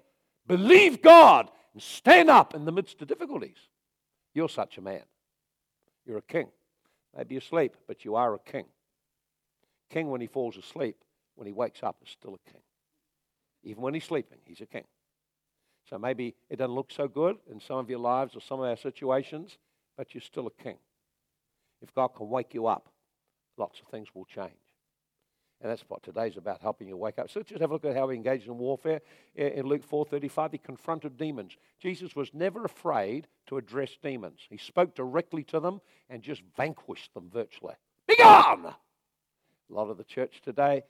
[0.47, 3.57] believe God and stand up in the midst of difficulties.
[4.33, 5.03] You're such a man.
[6.05, 6.47] You're a king.
[7.15, 8.65] Maybe asleep, but you are a king.
[9.89, 11.02] King, when he falls asleep,
[11.35, 12.61] when he wakes up, is still a king.
[13.63, 14.85] Even when he's sleeping, he's a king.
[15.89, 18.65] So maybe it doesn't look so good in some of your lives or some of
[18.67, 19.57] our situations,
[19.97, 20.77] but you're still a king.
[21.81, 22.89] If God can wake you up,
[23.57, 24.51] lots of things will change.
[25.61, 27.29] And that's what today's about, helping you wake up.
[27.29, 29.01] So just have a look at how he engaged in warfare.
[29.35, 31.55] In Luke 4.35, he confronted demons.
[31.79, 34.41] Jesus was never afraid to address demons.
[34.49, 37.75] He spoke directly to them and just vanquished them virtually.
[38.07, 38.65] Be gone!
[38.65, 40.83] A lot of the church today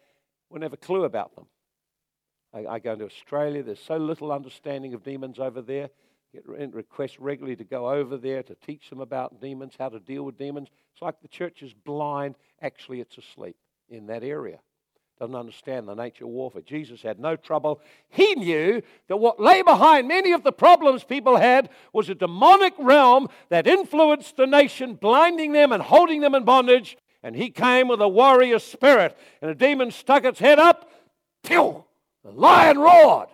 [0.54, 1.48] will never clue about them.
[2.54, 5.90] I, I go to Australia, there's so little understanding of demons over there
[6.34, 10.24] get requests regularly to go over there to teach them about demons, how to deal
[10.24, 10.68] with demons.
[10.92, 12.36] It's like the church is blind.
[12.62, 13.56] Actually, it's asleep
[13.90, 14.60] in that area.
[15.20, 16.64] Doesn't understand the nature of warfare.
[16.64, 17.80] Jesus had no trouble.
[18.10, 22.74] He knew that what lay behind many of the problems people had was a demonic
[22.80, 26.98] realm that influenced the nation, blinding them and holding them in bondage.
[27.24, 30.92] And he came with a warrior spirit, and a demon stuck its head up.
[31.44, 31.86] Pew!
[32.24, 33.30] The lion roared.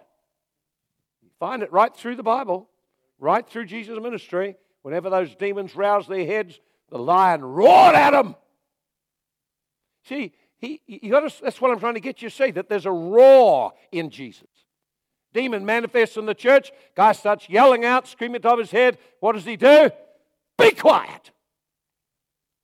[1.22, 2.70] You find it right through the Bible
[3.20, 8.36] right through Jesus' ministry, whenever those demons roused their heads, the lion roared at them.
[10.06, 12.70] See, he, you got to, that's what I'm trying to get you to see, that
[12.70, 14.48] there's a roar in Jesus.
[15.34, 18.98] Demon manifests in the church, guy starts yelling out, screaming the top of his head.
[19.20, 19.92] What does he do?
[20.58, 21.32] Be quiet.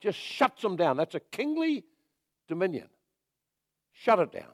[0.05, 0.97] Just shuts them down.
[0.97, 1.83] That's a kingly
[2.47, 2.87] dominion.
[3.91, 4.51] Shut it down.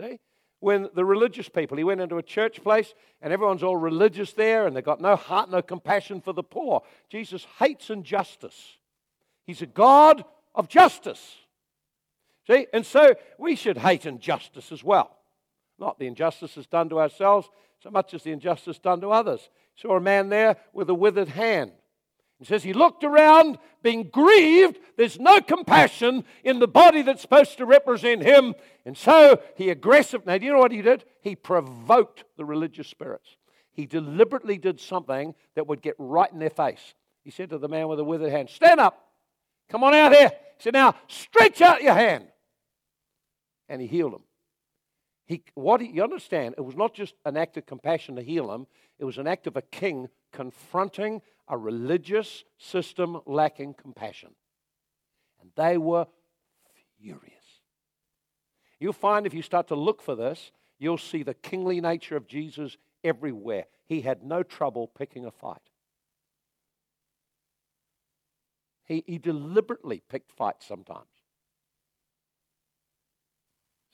[0.00, 0.18] See?
[0.62, 4.64] when the religious people, he went into a church place and everyone's all religious there
[4.64, 6.82] and they've got no heart, no compassion for the poor.
[7.08, 8.76] Jesus hates injustice.
[9.44, 11.34] He's a God of justice.
[12.46, 15.16] See, and so we should hate injustice as well.
[15.80, 17.50] Not the injustice is done to ourselves
[17.82, 19.48] so much as the injustice done to others.
[19.74, 21.72] Saw a man there with a withered hand.
[22.42, 24.80] He says he looked around, being grieved.
[24.96, 28.56] There's no compassion in the body that's supposed to represent him.
[28.84, 30.26] And so he aggressive.
[30.26, 31.04] Now, do you know what he did?
[31.20, 33.36] He provoked the religious spirits.
[33.70, 36.94] He deliberately did something that would get right in their face.
[37.22, 38.98] He said to the man with the withered hand, Stand up.
[39.70, 40.30] Come on out here.
[40.30, 42.26] He said, Now stretch out your hand.
[43.68, 44.22] And he healed him.
[45.26, 48.52] He, what he, you understand, it was not just an act of compassion to heal
[48.52, 48.66] him,
[48.98, 54.30] it was an act of a king confronting a religious system lacking compassion.
[55.40, 56.06] And they were
[56.98, 57.32] furious.
[58.78, 62.26] You'll find if you start to look for this, you'll see the kingly nature of
[62.26, 63.66] Jesus everywhere.
[63.86, 65.58] He had no trouble picking a fight.
[68.84, 71.06] He, he deliberately picked fights sometimes.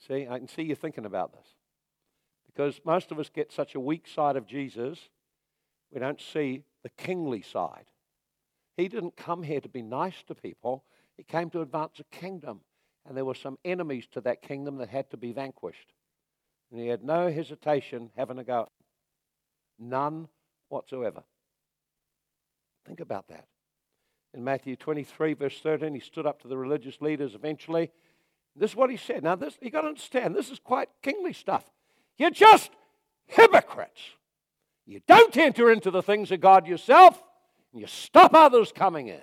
[0.07, 1.47] See, I can see you thinking about this.
[2.47, 4.97] Because most of us get such a weak side of Jesus,
[5.91, 7.85] we don't see the kingly side.
[8.77, 10.83] He didn't come here to be nice to people,
[11.17, 12.61] he came to advance a kingdom.
[13.05, 15.93] And there were some enemies to that kingdom that had to be vanquished.
[16.69, 18.69] And he had no hesitation having a go.
[19.79, 20.27] None
[20.67, 21.23] whatsoever.
[22.85, 23.47] Think about that.
[24.33, 27.89] In Matthew 23, verse 13, he stood up to the religious leaders eventually
[28.55, 29.23] This is what he said.
[29.23, 31.63] Now, this you got to understand, this is quite kingly stuff.
[32.17, 32.71] You're just
[33.25, 34.01] hypocrites.
[34.85, 37.21] You don't enter into the things of God yourself,
[37.71, 39.21] and you stop others coming in.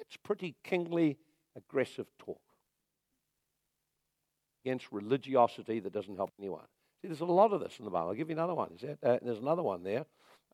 [0.00, 1.18] It's pretty kingly,
[1.54, 2.40] aggressive talk
[4.64, 6.64] against religiosity that doesn't help anyone.
[7.00, 8.08] See, there's a lot of this in the Bible.
[8.08, 8.70] I'll give you another one.
[9.02, 10.04] Uh, there's another one there.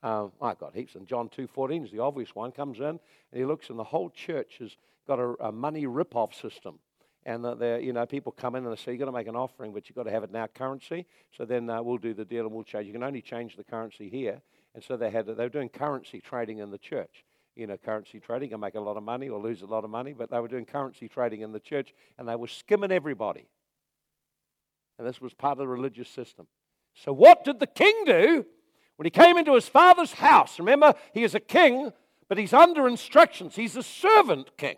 [0.02, 0.94] Um, I've got heaps.
[0.94, 2.52] And John 2.14 is the obvious one.
[2.52, 3.00] Comes in and
[3.32, 6.78] he looks and the whole church has got a, a money rip-off system.
[7.26, 9.36] And the, you know, people come in and they say, you've got to make an
[9.36, 11.06] offering, but you've got to have it now currency.
[11.36, 12.86] So then uh, we'll do the deal and we'll change.
[12.86, 14.42] You can only change the currency here.
[14.74, 17.24] And so they had, they were doing currency trading in the church.
[17.56, 19.90] You know, currency trading can make a lot of money or lose a lot of
[19.90, 23.46] money, but they were doing currency trading in the church and they were skimming everybody.
[24.98, 26.46] And this was part of the religious system.
[26.94, 28.44] So, what did the king do
[28.96, 30.58] when he came into his father's house?
[30.58, 31.90] Remember, he is a king,
[32.28, 33.56] but he's under instructions.
[33.56, 34.76] He's a servant king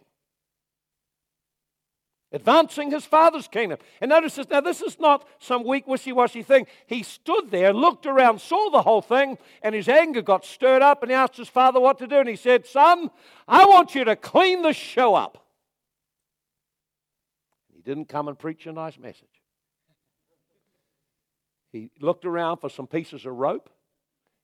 [2.32, 3.78] advancing his father's kingdom.
[4.00, 6.66] And notice this now, this is not some weak, wishy washy thing.
[6.86, 11.02] He stood there, looked around, saw the whole thing, and his anger got stirred up,
[11.02, 12.16] and he asked his father what to do.
[12.16, 13.10] And he said, Son,
[13.46, 15.46] I want you to clean the show up.
[17.74, 19.28] He didn't come and preach a nice message.
[21.72, 23.70] He looked around for some pieces of rope,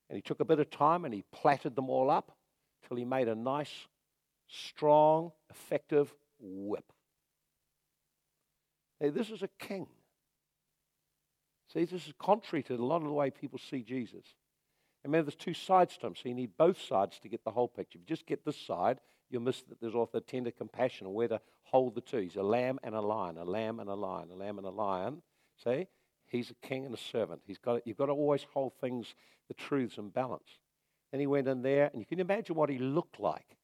[0.08, 2.36] and he took a bit of time and he plaited them all up
[2.86, 3.72] till he made a nice,
[4.46, 6.84] strong, effective whip.
[9.10, 9.86] This is a king.
[11.72, 14.24] See, this is contrary to a lot of the way people see Jesus.
[15.02, 17.50] And remember, there's two sides to him, so you need both sides to get the
[17.50, 17.98] whole picture.
[17.98, 21.28] If you just get this side, you'll miss that there's also tender compassion and where
[21.28, 22.18] to hold the two.
[22.18, 24.70] He's a lamb and a lion, a lamb and a lion, a lamb and a
[24.70, 25.22] lion.
[25.64, 25.88] See?
[26.26, 27.42] He's a king and a servant.
[27.46, 29.14] He's got, you've got to always hold things,
[29.48, 30.58] the truths in balance.
[31.10, 33.56] Then he went in there, and you can imagine what he looked like.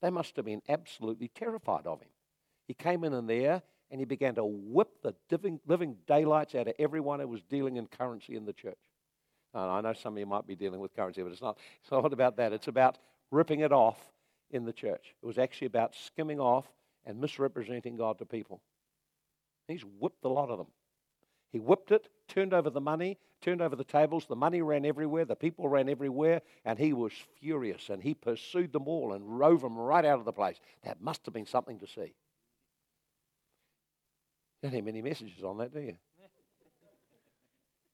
[0.00, 2.08] They must have been absolutely terrified of him.
[2.66, 6.68] He came in, in there, and he began to whip the living, living daylights out
[6.68, 8.78] of everyone who was dealing in currency in the church.
[9.54, 11.90] And I know some of you might be dealing with currency, but it's not, it's
[11.90, 12.52] not about that.
[12.52, 12.98] It's about
[13.30, 13.98] ripping it off
[14.50, 15.14] in the church.
[15.22, 16.66] It was actually about skimming off
[17.06, 18.60] and misrepresenting God to people.
[19.66, 20.68] He's whipped a lot of them.
[21.50, 24.26] He whipped it, turned over the money, turned over the tables.
[24.26, 27.88] The money ran everywhere, the people ran everywhere, and he was furious.
[27.88, 30.60] And he pursued them all and drove them right out of the place.
[30.84, 32.12] That must have been something to see.
[34.62, 35.94] You don't have many messages on that, do you?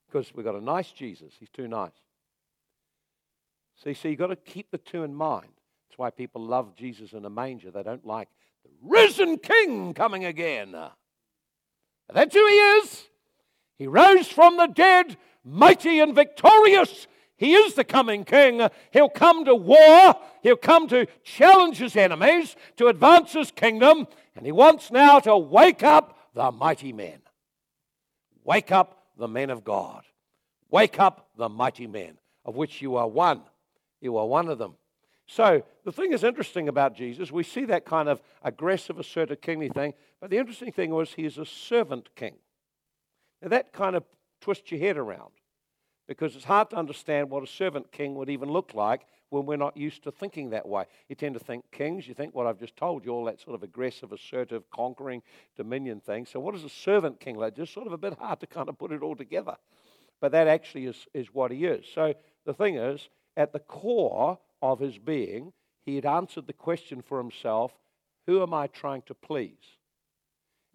[0.07, 1.35] Because we've got a nice Jesus.
[1.38, 1.92] He's too nice.
[3.83, 5.50] See, so you've got to keep the two in mind.
[5.88, 7.70] That's why people love Jesus in a manger.
[7.70, 8.29] They don't like
[8.64, 10.74] the risen king coming again.
[12.12, 13.05] That's who he is.
[13.77, 17.09] He rose from the dead, mighty and victorious.
[17.37, 18.66] He is the coming king.
[18.92, 20.14] He'll come to war.
[20.42, 24.07] He'll come to challenge his enemies, to advance his kingdom.
[24.37, 27.20] And he wants now to wake up the mighty men.
[28.44, 30.03] Wake up the men of God.
[30.70, 33.42] Wake up the mighty men, of which you are one.
[34.01, 34.75] You are one of them.
[35.27, 39.68] So the thing is interesting about Jesus, we see that kind of aggressive, assertive, kingly
[39.68, 42.35] thing, but the interesting thing was he is a servant king.
[43.40, 44.05] Now that kind of
[44.40, 45.33] twists your head around
[46.07, 49.03] because it's hard to understand what a servant king would even look like
[49.35, 50.85] when we're not used to thinking that way.
[51.09, 53.57] You tend to think kings, you think what I've just told you, all that sort
[53.57, 55.23] of aggressive, assertive, conquering
[55.57, 56.25] dominion thing.
[56.25, 57.57] So, what is a servant king like?
[57.57, 59.57] Just sort of a bit hard to kind of put it all together.
[60.20, 61.85] But that actually is, is what he is.
[61.92, 62.14] So,
[62.47, 65.53] the thing is, at the core of his being,
[65.85, 67.73] he had answered the question for himself
[68.29, 69.79] who am I trying to please?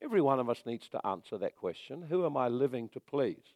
[0.04, 3.54] Every one of us needs to answer that question who am I living to please?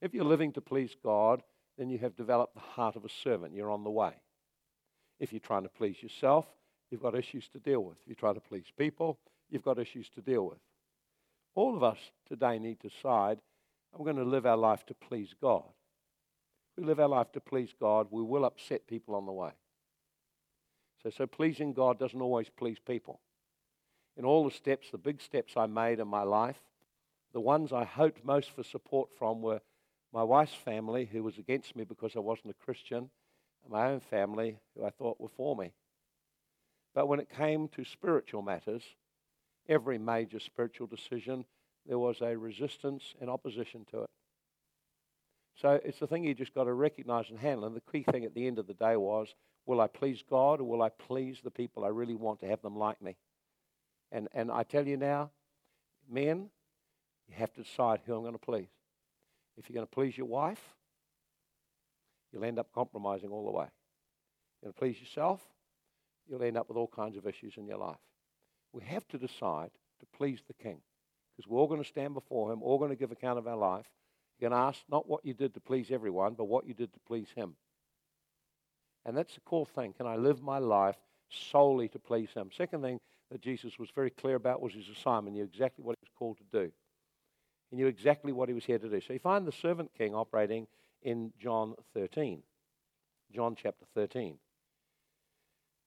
[0.00, 1.42] If you're living to please God,
[1.78, 3.54] then you have developed the heart of a servant.
[3.54, 4.12] You're on the way.
[5.18, 6.46] If you're trying to please yourself,
[6.90, 7.96] you've got issues to deal with.
[8.02, 9.18] If you're trying to please people,
[9.50, 10.58] you've got issues to deal with.
[11.54, 13.38] All of us today need to decide
[13.96, 15.62] I'm going to live our life to please God.
[16.72, 19.52] If we live our life to please God, we will upset people on the way.
[21.02, 23.20] So, so pleasing God doesn't always please people.
[24.16, 26.60] In all the steps, the big steps I made in my life,
[27.32, 29.60] the ones I hoped most for support from were
[30.14, 33.10] my wife's family, who was against me because I wasn't a Christian,
[33.64, 35.72] and my own family, who I thought were for me.
[36.94, 38.82] But when it came to spiritual matters,
[39.68, 41.44] every major spiritual decision,
[41.84, 44.10] there was a resistance and opposition to it.
[45.60, 47.66] So it's the thing you just got to recognize and handle.
[47.66, 49.34] And the key thing at the end of the day was
[49.66, 52.62] will I please God or will I please the people I really want to have
[52.62, 53.16] them like me?
[54.12, 55.30] And, and I tell you now,
[56.08, 56.50] men,
[57.28, 58.68] you have to decide who I'm going to please.
[59.56, 60.74] If you're going to please your wife,
[62.32, 63.66] you'll end up compromising all the way.
[63.66, 65.40] If you're going to please yourself,
[66.28, 68.00] you'll end up with all kinds of issues in your life.
[68.72, 70.78] We have to decide to please the king.
[71.36, 73.56] Because we're all going to stand before him, all going to give account of our
[73.56, 73.86] life.
[74.38, 76.92] You're going to ask not what you did to please everyone, but what you did
[76.92, 77.54] to please him.
[79.04, 79.92] And that's the cool thing.
[79.92, 80.96] Can I live my life
[81.28, 82.50] solely to please him?
[82.56, 83.00] Second thing
[83.30, 85.34] that Jesus was very clear about was his assignment.
[85.34, 86.72] He knew exactly what he was called to do.
[87.74, 89.00] He knew exactly what he was here to do.
[89.00, 90.68] So you find the servant king operating
[91.02, 92.40] in John 13.
[93.34, 94.36] John chapter 13.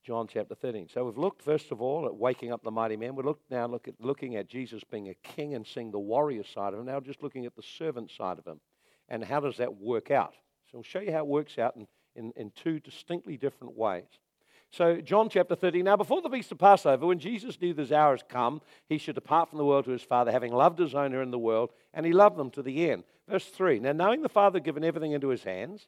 [0.05, 0.89] John chapter 13.
[0.93, 3.15] So we've looked, first of all, at waking up the mighty man.
[3.15, 6.43] We look now look at, looking at Jesus being a king and seeing the warrior
[6.43, 6.87] side of him.
[6.87, 8.59] Now just looking at the servant side of him.
[9.07, 10.33] And how does that work out?
[10.69, 14.09] So we'll show you how it works out in, in, in two distinctly different ways.
[14.71, 15.85] So, John chapter 13.
[15.85, 19.15] Now, before the feast of Passover, when Jesus knew this hour has come, he should
[19.15, 22.05] depart from the world to his Father, having loved his own in the world, and
[22.05, 23.03] he loved them to the end.
[23.29, 23.79] Verse 3.
[23.79, 25.87] Now, knowing the Father had given everything into his hands,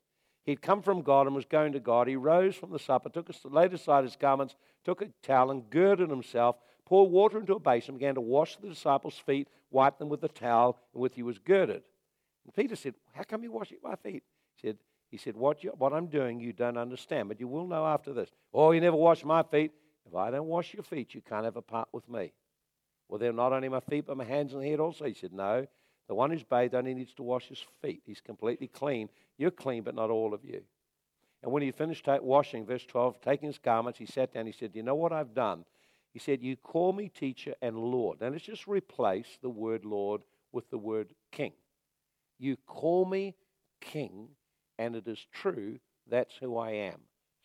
[0.50, 2.08] He'd come from God and was going to God.
[2.08, 5.70] He rose from the supper, took a, laid aside his garments, took a towel, and
[5.70, 6.56] girded himself,
[6.86, 10.28] poured water into a basin, began to wash the disciples' feet, wiped them with the
[10.28, 11.84] towel and with he was girded.
[12.46, 14.24] And Peter said, How come you wash my feet?
[14.56, 14.78] He said,
[15.10, 18.14] he said what, you, what I'm doing you don't understand, but you will know after
[18.14, 18.30] this.
[18.54, 19.72] Oh, you never wash my feet.
[20.06, 22.32] If I don't wash your feet, you can't have a part with me.
[23.08, 25.06] Well, they're not only my feet, but my hands and head also.
[25.06, 25.66] He said, No,
[26.08, 28.02] the one who's bathed only needs to wash his feet.
[28.06, 29.10] He's completely clean.
[29.38, 30.62] You're clean, but not all of you.
[31.42, 34.46] And when he finished washing, verse 12, taking his garments, he sat down.
[34.46, 35.66] He said, You know what I've done?
[36.12, 38.22] He said, You call me teacher and Lord.
[38.22, 41.54] Now let's just replace the word Lord with the word king.
[42.38, 43.36] You call me
[43.82, 44.30] king,
[44.80, 45.78] and it is true,
[46.10, 47.02] that's who I am.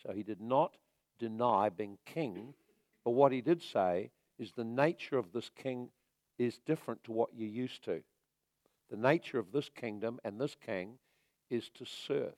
[0.07, 0.77] So he did not
[1.19, 2.55] deny being king,
[3.05, 5.89] but what he did say is the nature of this king
[6.39, 8.03] is different to what you're used to.
[8.91, 10.99] The nature of this kingdom and this king
[11.51, 12.35] is to serve.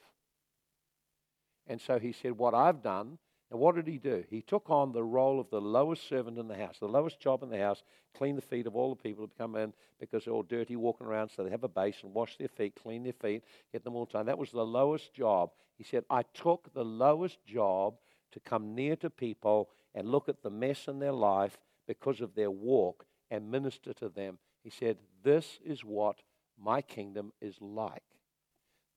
[1.67, 3.19] And so he said, What I've done,
[3.51, 4.25] and what did he do?
[4.29, 7.43] He took on the role of the lowest servant in the house, the lowest job
[7.45, 7.83] in the house,
[8.17, 11.07] clean the feet of all the people who come in because they're all dirty walking
[11.07, 14.07] around, so they have a basin, wash their feet, clean their feet, get them all
[14.07, 14.27] done.
[14.27, 15.51] That was the lowest job.
[15.79, 17.95] He said, I took the lowest job
[18.33, 22.35] to come near to people and look at the mess in their life because of
[22.35, 24.39] their walk and minister to them.
[24.65, 26.17] He said, This is what
[26.59, 28.03] my kingdom is like.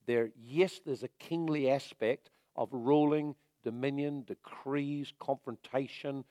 [0.07, 6.23] There, yes, there's a kingly aspect of ruling, dominion, decrees, confrontation,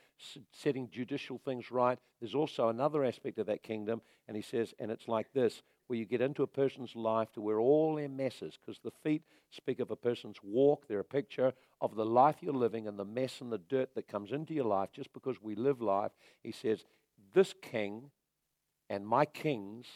[0.52, 1.98] setting judicial things right.
[2.20, 5.98] There's also another aspect of that kingdom, and he says, and it's like this where
[5.98, 9.80] you get into a person's life to where all their messes, because the feet speak
[9.80, 13.40] of a person's walk, they're a picture of the life you're living and the mess
[13.40, 16.12] and the dirt that comes into your life just because we live life.
[16.42, 16.84] He says,
[17.32, 18.10] This king
[18.90, 19.86] and my kings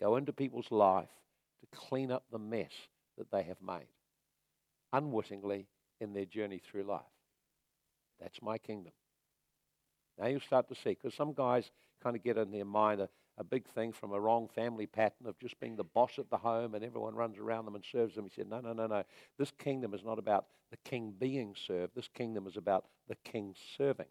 [0.00, 1.10] go into people's life
[1.60, 2.72] to clean up the mess
[3.16, 3.86] that they have made
[4.92, 5.66] unwittingly
[6.00, 7.02] in their journey through life.
[8.20, 8.92] That's my kingdom.
[10.18, 11.70] Now you start to see, because some guys
[12.02, 15.26] kind of get in their mind a, a big thing from a wrong family pattern
[15.26, 18.14] of just being the boss at the home and everyone runs around them and serves
[18.14, 18.24] them.
[18.24, 19.02] He said, No, no, no, no.
[19.38, 21.94] This kingdom is not about the king being served.
[21.94, 24.06] This kingdom is about the king serving.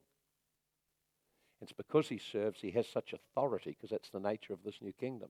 [1.62, 4.92] It's because he serves, he has such authority, because that's the nature of this new
[4.94, 5.30] kingdom.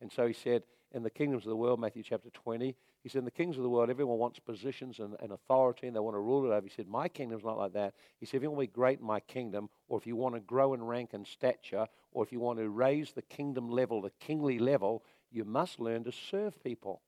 [0.00, 0.62] And so he said,
[0.92, 3.62] in the kingdoms of the world, Matthew chapter 20, he said, in the kingdoms of
[3.62, 6.66] the world, everyone wants positions and, and authority and they want to rule it over.
[6.66, 7.94] He said, my kingdom's not like that.
[8.18, 10.34] He said, if you want to be great in my kingdom, or if you want
[10.34, 14.02] to grow in rank and stature, or if you want to raise the kingdom level,
[14.02, 17.02] the kingly level, you must learn to serve people.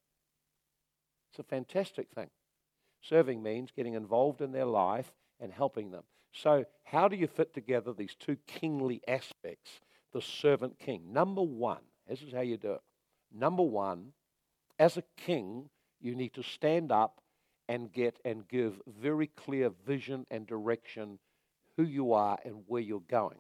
[1.31, 2.31] It's a fantastic thing.
[3.01, 6.05] Serving means getting involved in their life and helping them.
[6.33, 9.81] So, how do you fit together these two kingly aspects?
[10.13, 11.13] The servant king.
[11.13, 12.81] Number one, this is how you do it.
[13.35, 14.13] Number one,
[14.79, 15.69] as a king,
[16.01, 17.21] you need to stand up
[17.69, 21.19] and get and give very clear vision and direction
[21.77, 23.39] who you are and where you're going.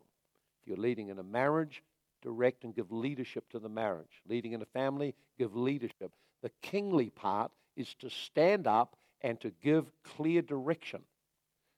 [0.61, 1.83] If you're leading in a marriage,
[2.23, 4.23] direct and give leadership to the marriage.
[4.29, 6.13] Leading in a family, give leadership.
[6.43, 11.03] The kingly part is to stand up and to give clear direction.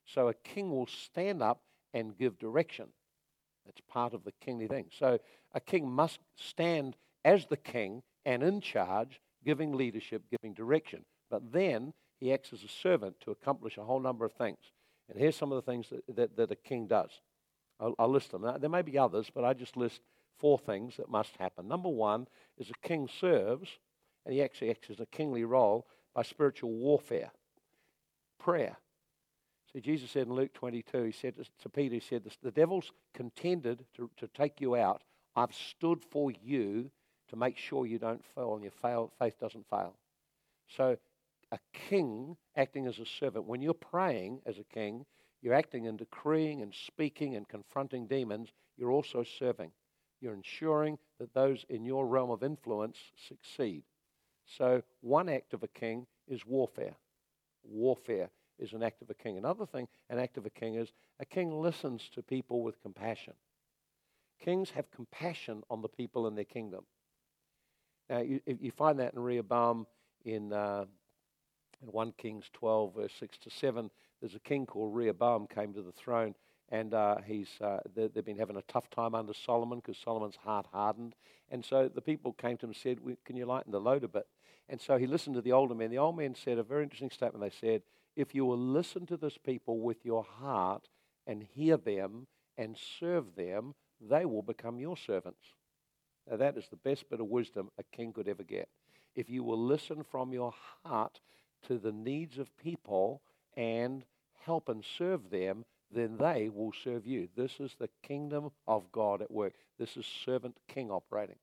[0.06, 1.62] So a king will stand up
[1.92, 2.86] and give direction.
[3.64, 4.86] That's part of the kingly thing.
[4.98, 5.18] So
[5.54, 11.04] a king must stand as the king and in charge, giving leadership, giving direction.
[11.30, 14.58] But then he acts as a servant to accomplish a whole number of things.
[15.08, 17.10] And here's some of the things that, that, that a king does.
[17.80, 18.42] I'll, I'll list them.
[18.42, 20.00] Now, there may be others, but I just list
[20.38, 21.68] four things that must happen.
[21.68, 23.68] Number one is a king serves,
[24.24, 27.30] and he actually acts as a kingly role by spiritual warfare,
[28.38, 28.76] prayer.
[29.72, 33.84] See, Jesus said in Luke 22, he said to Peter, he said, The devil's contended
[33.96, 35.02] to, to take you out.
[35.34, 36.90] I've stood for you
[37.34, 39.94] to make sure you don't fail and your fail, faith doesn't fail.
[40.76, 40.96] So,
[41.52, 41.58] a
[41.88, 45.04] king acting as a servant, when you're praying as a king,
[45.42, 49.70] you're acting and decreeing and speaking and confronting demons, you're also serving.
[50.20, 52.96] you're ensuring that those in your realm of influence
[53.28, 53.82] succeed.
[54.46, 56.94] So, one act of a king is warfare.
[57.62, 59.36] Warfare is an act of a king.
[59.36, 60.88] Another thing, an act of a king is
[61.20, 63.34] a king listens to people with compassion.
[64.42, 66.84] Kings have compassion on the people in their kingdom.
[68.08, 69.86] Now, you, you find that in Rehoboam
[70.24, 70.84] in, uh,
[71.82, 73.90] in 1 Kings 12, verse 6 to 7.
[74.20, 76.34] There's a king called Rehoboam came to the throne,
[76.70, 80.36] and uh, he's, uh, they, have been having a tough time under Solomon because Solomon's
[80.36, 81.14] heart hardened.
[81.50, 84.08] And so the people came to him and said, Can you lighten the load a
[84.08, 84.26] bit?
[84.68, 85.90] And so he listened to the older men.
[85.90, 87.44] The old men said a very interesting statement.
[87.44, 87.82] They said,
[88.16, 90.88] If you will listen to this people with your heart
[91.26, 92.26] and hear them
[92.56, 95.44] and serve them, they will become your servants.
[96.30, 98.68] Now, that is the best bit of wisdom a king could ever get.
[99.14, 100.54] If you will listen from your
[100.84, 101.20] heart
[101.68, 103.22] to the needs of people
[103.56, 104.04] and
[104.44, 107.28] help and serve them, then they will serve you.
[107.36, 109.52] This is the kingdom of God at work.
[109.78, 111.36] This is servant king operating.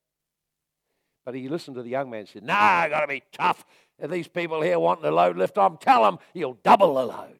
[1.24, 3.64] But he listened to the young man and said, Nah, I got to be tough.
[3.98, 7.38] If these people here want the load lift on, tell them you'll double the load.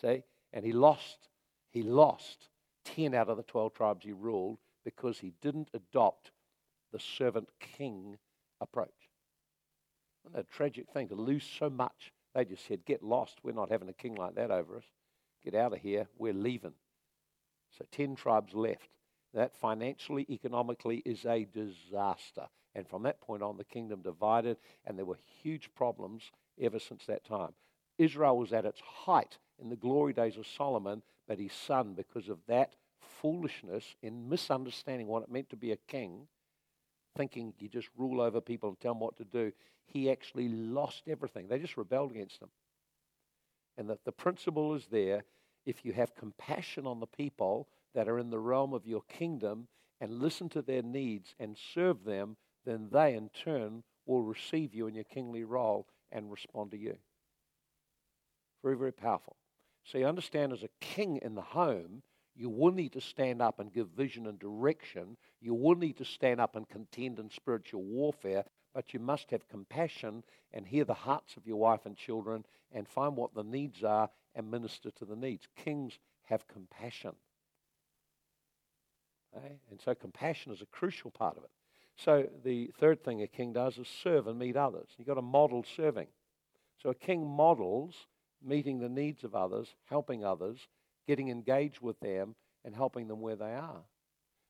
[0.00, 0.22] See?
[0.52, 1.28] And he lost,
[1.70, 2.48] he lost
[2.84, 6.30] 10 out of the 12 tribes he ruled because he didn't adopt
[6.92, 8.16] the servant king
[8.60, 9.10] approach.
[10.22, 12.12] What a tragic thing to lose so much.
[12.36, 13.40] They just said, Get lost.
[13.42, 14.84] We're not having a king like that over us.
[15.44, 16.06] Get out of here.
[16.16, 16.74] We're leaving.
[17.76, 18.88] So 10 tribes left.
[19.34, 22.46] That financially, economically is a disaster.
[22.76, 26.30] And from that point on, the kingdom divided, and there were huge problems
[26.60, 27.54] ever since that time.
[27.98, 32.28] Israel was at its height in the glory days of Solomon, but his son, because
[32.28, 32.74] of that
[33.20, 36.26] foolishness in misunderstanding what it meant to be a king,
[37.16, 39.52] thinking you just rule over people and tell them what to do,
[39.86, 41.48] he actually lost everything.
[41.48, 42.50] They just rebelled against him.
[43.78, 45.24] And that the principle is there
[45.64, 49.68] if you have compassion on the people that are in the realm of your kingdom
[50.00, 54.86] and listen to their needs and serve them, then they in turn will receive you
[54.86, 56.96] in your kingly role and respond to you.
[58.62, 59.36] Very, very powerful.
[59.84, 62.02] So you understand as a king in the home,
[62.36, 65.16] you will need to stand up and give vision and direction.
[65.40, 69.48] You will need to stand up and contend in spiritual warfare, but you must have
[69.48, 70.22] compassion
[70.52, 74.10] and hear the hearts of your wife and children and find what the needs are
[74.34, 75.48] and minister to the needs.
[75.56, 77.12] Kings have compassion.
[79.34, 79.58] Okay?
[79.70, 81.50] And so compassion is a crucial part of it.
[81.96, 84.88] So the third thing a king does is serve and meet others.
[84.98, 86.08] You've got to model serving.
[86.82, 87.94] So a king models
[88.44, 90.68] meeting the needs of others, helping others,
[91.06, 92.34] getting engaged with them,
[92.64, 93.82] and helping them where they are.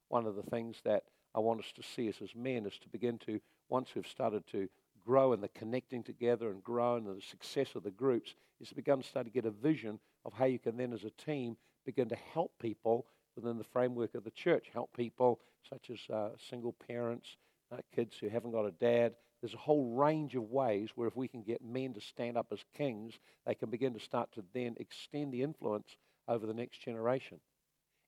[0.08, 1.04] One of the things that
[1.34, 4.68] I want us to see as men is to begin to, once we've started to
[5.04, 8.74] grow in the connecting together and grow in the success of the groups, is to
[8.74, 11.56] begin to start to get a vision of how you can then, as a team,
[11.84, 16.30] begin to help people within the framework of the church, help people such as uh,
[16.48, 17.36] single parents,
[17.70, 19.14] uh, kids who haven't got a dad.
[19.42, 22.46] There's a whole range of ways where if we can get men to stand up
[22.50, 25.96] as kings, they can begin to start to then extend the influence
[26.28, 27.38] over the next generation.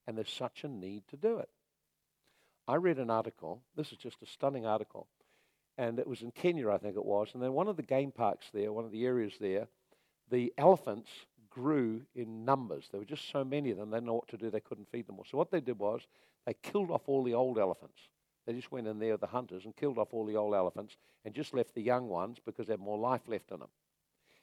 [0.06, 1.48] And there's such a need to do it.
[2.66, 5.06] I read an article, this is just a stunning article,
[5.78, 7.30] and it was in Kenya, I think it was.
[7.32, 9.68] And then one of the game parks there, one of the areas there,
[10.30, 11.08] the elephants
[11.48, 12.88] grew in numbers.
[12.90, 14.90] There were just so many of them, they didn't know what to do, they couldn't
[14.90, 15.26] feed them all.
[15.30, 16.02] So what they did was
[16.46, 17.98] they killed off all the old elephants.
[18.46, 21.34] They just went in there, the hunters, and killed off all the old elephants and
[21.34, 23.68] just left the young ones because they had more life left in them.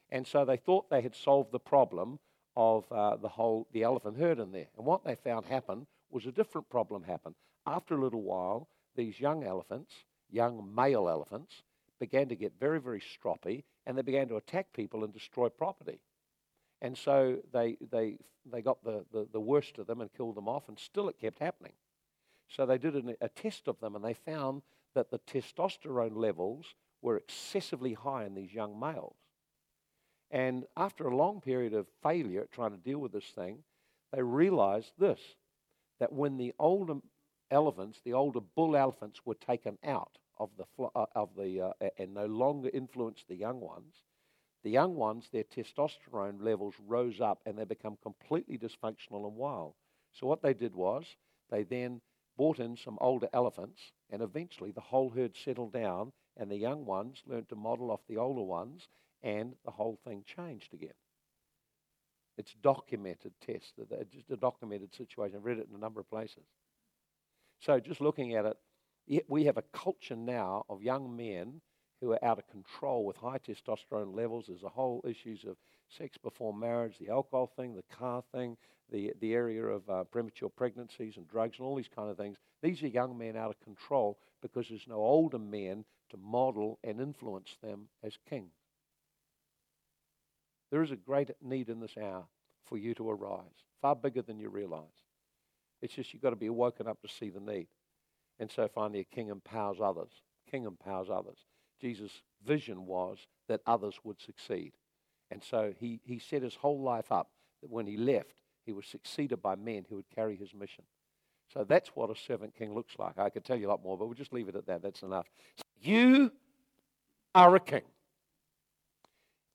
[0.10, 2.20] And so they thought they had solved the problem
[2.56, 4.68] of uh, the whole the elephant herd in there.
[4.78, 7.36] And what they found happen was a different problem happened.
[7.66, 9.92] After a little while, these young elephants,
[10.30, 11.64] young male elephants,
[12.00, 16.00] began to get very, very stroppy and they began to attack people and destroy property.
[16.82, 18.18] And so they, they,
[18.52, 21.20] they got the, the, the worst of them and killed them off, and still it
[21.20, 21.72] kept happening.
[22.48, 24.62] So they did an, a test of them and they found
[24.94, 29.16] that the testosterone levels were excessively high in these young males.
[30.36, 33.64] And after a long period of failure trying to deal with this thing,
[34.12, 35.22] they realized this
[36.02, 36.96] that when the older
[37.52, 42.14] elephants, the older bull elephants, were taken out of the, uh, of the uh, and
[42.14, 43.96] no longer influenced the young ones,
[44.62, 49.76] the young ones, their testosterone levels rose up and they become completely dysfunctional and wild.
[50.12, 51.06] So what they did was
[51.50, 52.02] they then
[52.36, 53.80] brought in some older elephants,
[54.10, 58.02] and eventually the whole herd settled down, and the young ones learned to model off
[58.10, 58.90] the older ones,
[59.26, 60.94] and the whole thing changed again.
[62.38, 63.74] It's documented test,
[64.14, 65.38] just a documented situation.
[65.38, 66.44] I've read it in a number of places.
[67.60, 71.62] So just looking at it, we have a culture now of young men
[72.02, 74.46] who are out of control with high testosterone levels.
[74.48, 75.56] There's a whole issues of
[75.90, 78.58] sex before marriage, the alcohol thing, the car thing,
[78.92, 82.38] the, the area of uh, premature pregnancies and drugs and all these kind of things.
[82.62, 87.00] These are young men out of control because there's no older men to model and
[87.00, 88.52] influence them as kings.
[90.72, 92.26] There is a great need in this hour
[92.64, 95.04] for you to arise, far bigger than you realize.
[95.82, 97.68] It's just you've got to be woken up to see the need.
[98.40, 100.12] And so finally, a king empowers others.
[100.50, 101.38] King empowers others.
[101.80, 104.74] Jesus' vision was that others would succeed.
[105.32, 107.30] And so he, he set his whole life up
[107.62, 108.34] that when he left,
[108.66, 110.84] he was succeeded by men who would carry his mission.
[111.54, 113.18] So that's what a servant king looks like.
[113.18, 114.82] I could tell you a lot more, but we'll just leave it at that.
[114.82, 115.28] That's enough.
[115.80, 116.32] You
[117.34, 117.84] are a king.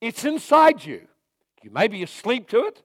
[0.00, 1.06] It's inside you.
[1.62, 2.82] You may be asleep to it.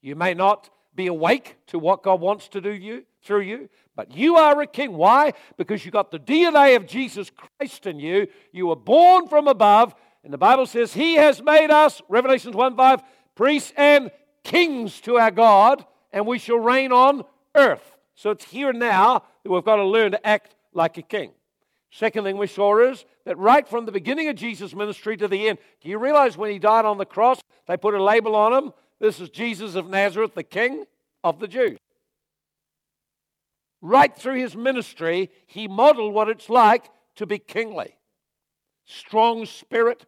[0.00, 4.14] You may not be awake to what God wants to do you through you, but
[4.14, 4.94] you are a king.
[4.94, 5.32] Why?
[5.56, 8.26] Because you got the DNA of Jesus Christ in you.
[8.52, 9.94] You were born from above,
[10.24, 13.02] and the Bible says He has made us, Revelations 1 5,
[13.34, 14.10] priests and
[14.44, 17.96] kings to our God, and we shall reign on earth.
[18.14, 21.30] So it's here now that we've got to learn to act like a king.
[21.90, 25.48] Second thing we saw is that right from the beginning of Jesus' ministry to the
[25.48, 28.52] end, do you realize when he died on the cross, they put a label on
[28.52, 28.72] him?
[29.00, 30.84] This is Jesus of Nazareth, the King
[31.24, 31.78] of the Jews.
[33.80, 37.94] Right through his ministry, he modeled what it's like to be kingly
[38.90, 40.06] strong spirit,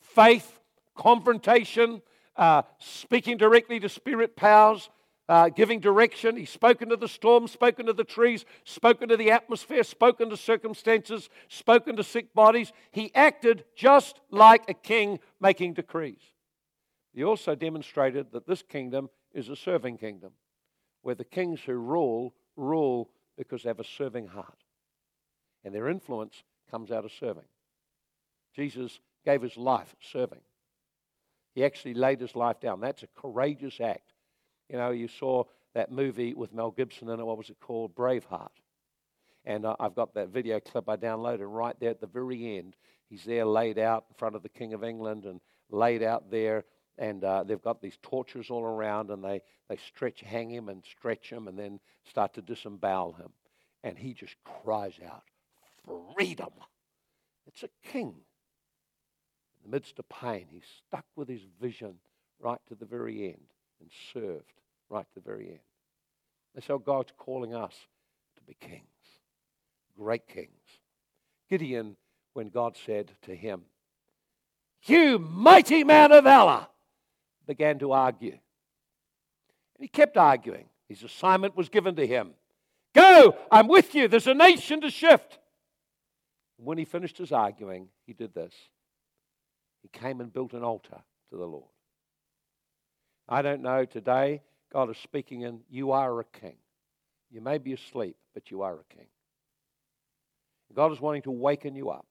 [0.00, 0.60] faith,
[0.94, 2.02] confrontation,
[2.36, 4.90] uh, speaking directly to spirit powers,
[5.28, 6.36] uh, giving direction.
[6.36, 10.36] He's spoken to the storm, spoken to the trees, spoken to the atmosphere, spoken to
[10.36, 12.72] circumstances, spoken to sick bodies.
[12.90, 16.22] He acted just like a king making decrees.
[17.12, 20.32] He also demonstrated that this kingdom is a serving kingdom,
[21.02, 24.62] where the kings who rule, rule because they have a serving heart.
[25.64, 27.44] And their influence comes out of serving.
[28.54, 30.40] Jesus gave his life serving.
[31.54, 32.80] He actually laid his life down.
[32.80, 34.12] That's a courageous act.
[34.68, 35.44] You know, you saw
[35.74, 37.24] that movie with Mel Gibson in it.
[37.24, 37.94] What was it called?
[37.94, 38.48] Braveheart.
[39.44, 41.44] And uh, I've got that video clip I downloaded.
[41.46, 42.74] Right there at the very end,
[43.08, 45.40] he's there laid out in front of the King of England and
[45.70, 46.64] laid out there.
[46.98, 50.82] And uh, they've got these tortures all around, and they, they stretch, hang him, and
[50.82, 53.28] stretch him, and then start to disembowel him.
[53.84, 55.22] And he just cries out,
[56.14, 56.50] Freedom!
[57.46, 58.14] It's a king.
[59.62, 61.96] In the midst of pain, he's stuck with his vision
[62.40, 63.46] right to the very end
[63.80, 64.52] and served
[64.88, 65.58] right to the very end.
[66.54, 67.74] That's how God's calling us
[68.36, 68.82] to be kings,
[69.96, 70.50] great kings.
[71.48, 71.96] Gideon,
[72.32, 73.62] when God said to him,
[74.84, 76.66] You mighty man of valor,
[77.46, 78.32] began to argue.
[78.32, 78.40] And
[79.80, 80.66] he kept arguing.
[80.88, 82.32] His assignment was given to him
[82.96, 84.08] Go, I'm with you.
[84.08, 85.38] There's a nation to shift.
[86.56, 88.54] And when he finished his arguing, he did this.
[89.82, 91.68] He came and built an altar to the Lord.
[93.28, 96.56] I don't know today, God is speaking in, you are a king.
[97.30, 99.06] You may be asleep, but you are a king.
[100.74, 102.06] God is wanting to waken you up.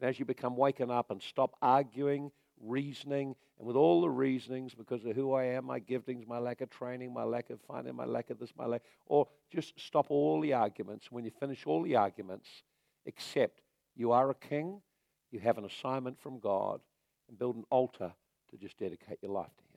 [0.00, 4.74] And as you become waken up and stop arguing, reasoning, and with all the reasonings
[4.74, 7.94] because of who I am, my giftings, my lack of training, my lack of finding,
[7.94, 11.10] my lack of this, my lack, or just stop all the arguments.
[11.10, 12.48] When you finish all the arguments,
[13.06, 13.62] accept
[13.94, 14.80] you are a king,
[15.30, 16.80] you have an assignment from God,
[17.28, 18.12] and build an altar
[18.50, 19.69] to just dedicate your life to.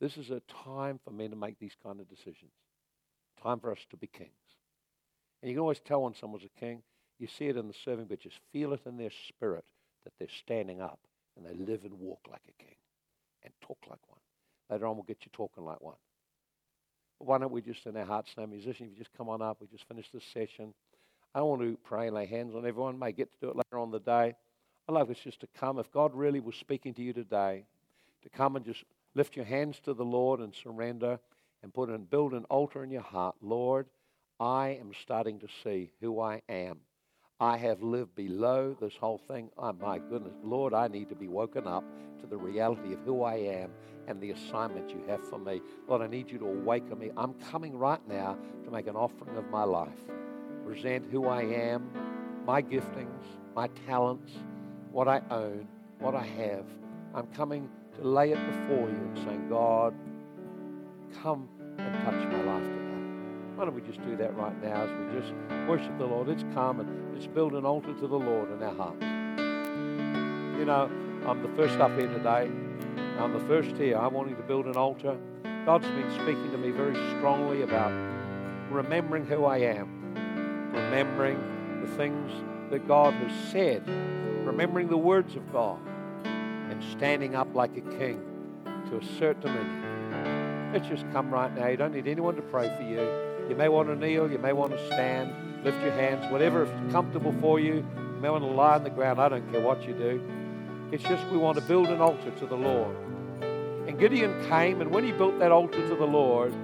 [0.00, 2.52] This is a time for men to make these kind of decisions.
[3.42, 4.30] Time for us to be kings.
[5.42, 6.82] And you can always tell when someone's a king.
[7.18, 9.64] You see it in the serving, but just feel it in their spirit
[10.04, 10.98] that they're standing up
[11.36, 12.76] and they live and walk like a king
[13.42, 14.20] and talk like one.
[14.70, 15.96] Later on, we'll get you talking like one.
[17.18, 19.42] But why don't we just, in our hearts now, musician, if you just come on
[19.42, 20.72] up, we just finished this session.
[21.34, 22.98] I want to pray and lay hands on everyone.
[22.98, 24.34] May get to do it later on the day.
[24.88, 25.78] I'd like us just to come.
[25.78, 27.64] If God really was speaking to you today,
[28.22, 28.84] to come and just
[29.14, 31.18] lift your hands to the Lord and surrender
[31.62, 33.36] and put and build an altar in your heart.
[33.40, 33.86] Lord,
[34.38, 36.78] I am starting to see who I am.
[37.38, 39.50] I have lived below this whole thing.
[39.56, 40.34] Oh, my goodness.
[40.42, 41.84] Lord, I need to be woken up
[42.20, 43.70] to the reality of who I am
[44.06, 45.62] and the assignment you have for me.
[45.88, 47.10] Lord, I need you to awaken me.
[47.16, 49.88] I'm coming right now to make an offering of my life.
[50.66, 51.90] Present who I am,
[52.44, 54.32] my giftings, my talents,
[54.92, 55.66] what I own,
[55.98, 56.66] what I have.
[57.14, 59.94] I'm coming to lay it before you and saying, God,
[61.22, 62.80] come and touch my life today.
[63.56, 65.34] Why don't we just do that right now as we just
[65.68, 66.28] worship the Lord?
[66.28, 69.02] Let's come and let's build an altar to the Lord in our hearts.
[70.58, 70.90] You know,
[71.26, 72.50] I'm the first up here today.
[73.18, 73.98] I'm the first here.
[73.98, 75.18] I'm wanting to build an altar.
[75.66, 77.92] God's been speaking to me very strongly about
[78.70, 80.14] remembering who I am,
[80.72, 81.38] remembering
[81.82, 82.30] the things
[82.70, 83.86] that God has said,
[84.46, 85.78] remembering the words of God,
[86.70, 88.22] and standing up like a king
[88.88, 90.72] to assert dominion.
[90.72, 91.66] Let's just come right now.
[91.66, 93.00] You don't need anyone to pray for you.
[93.48, 96.92] You may want to kneel, you may want to stand, lift your hands, whatever is
[96.92, 97.74] comfortable for you.
[97.74, 99.20] You may want to lie on the ground.
[99.20, 100.22] I don't care what you do.
[100.92, 102.96] It's just we want to build an altar to the Lord.
[103.88, 106.54] And Gideon came, and when he built that altar to the Lord,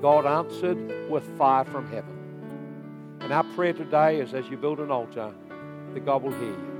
[0.00, 3.18] God answered with fire from heaven.
[3.20, 5.32] And our prayer today is as you build an altar,
[5.92, 6.71] that God will hear you.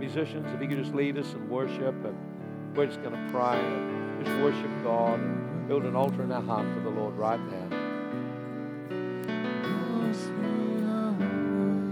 [0.00, 2.16] Musicians, if you could just lead us in worship, and
[2.74, 6.40] we're just going to pray and just worship God and build an altar in our
[6.40, 7.76] heart for the Lord right now.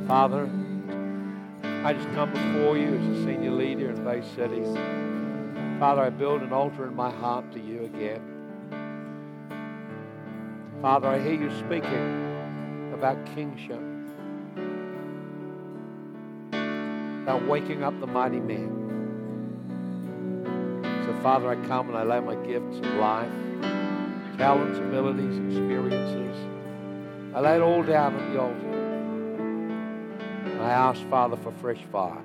[0.09, 0.49] Father,
[1.85, 4.65] I just come before you as a senior leader in Bay City.
[5.79, 8.23] Father, I build an altar in my heart to you again.
[10.81, 13.88] Father, I hear you speaking about kingship.
[17.29, 18.73] About waking up the mighty man.
[21.05, 23.29] So, Father, I come and I lay my gifts of life,
[24.39, 26.35] talents, abilities, experiences.
[27.35, 28.73] I lay it all down at the altar.
[30.47, 32.23] And I ask, Father, for fresh fire.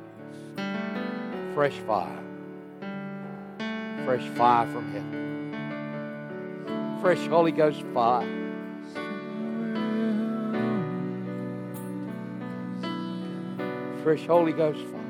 [1.53, 2.23] Fresh fire.
[4.05, 5.19] Fresh fire from heaven.
[7.01, 8.42] Fresh Holy Ghost fire.
[14.03, 15.01] Fresh Holy Ghost fire.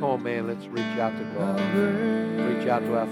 [0.00, 1.60] Come on, man, let's reach out to God.
[2.56, 3.06] Reach out to our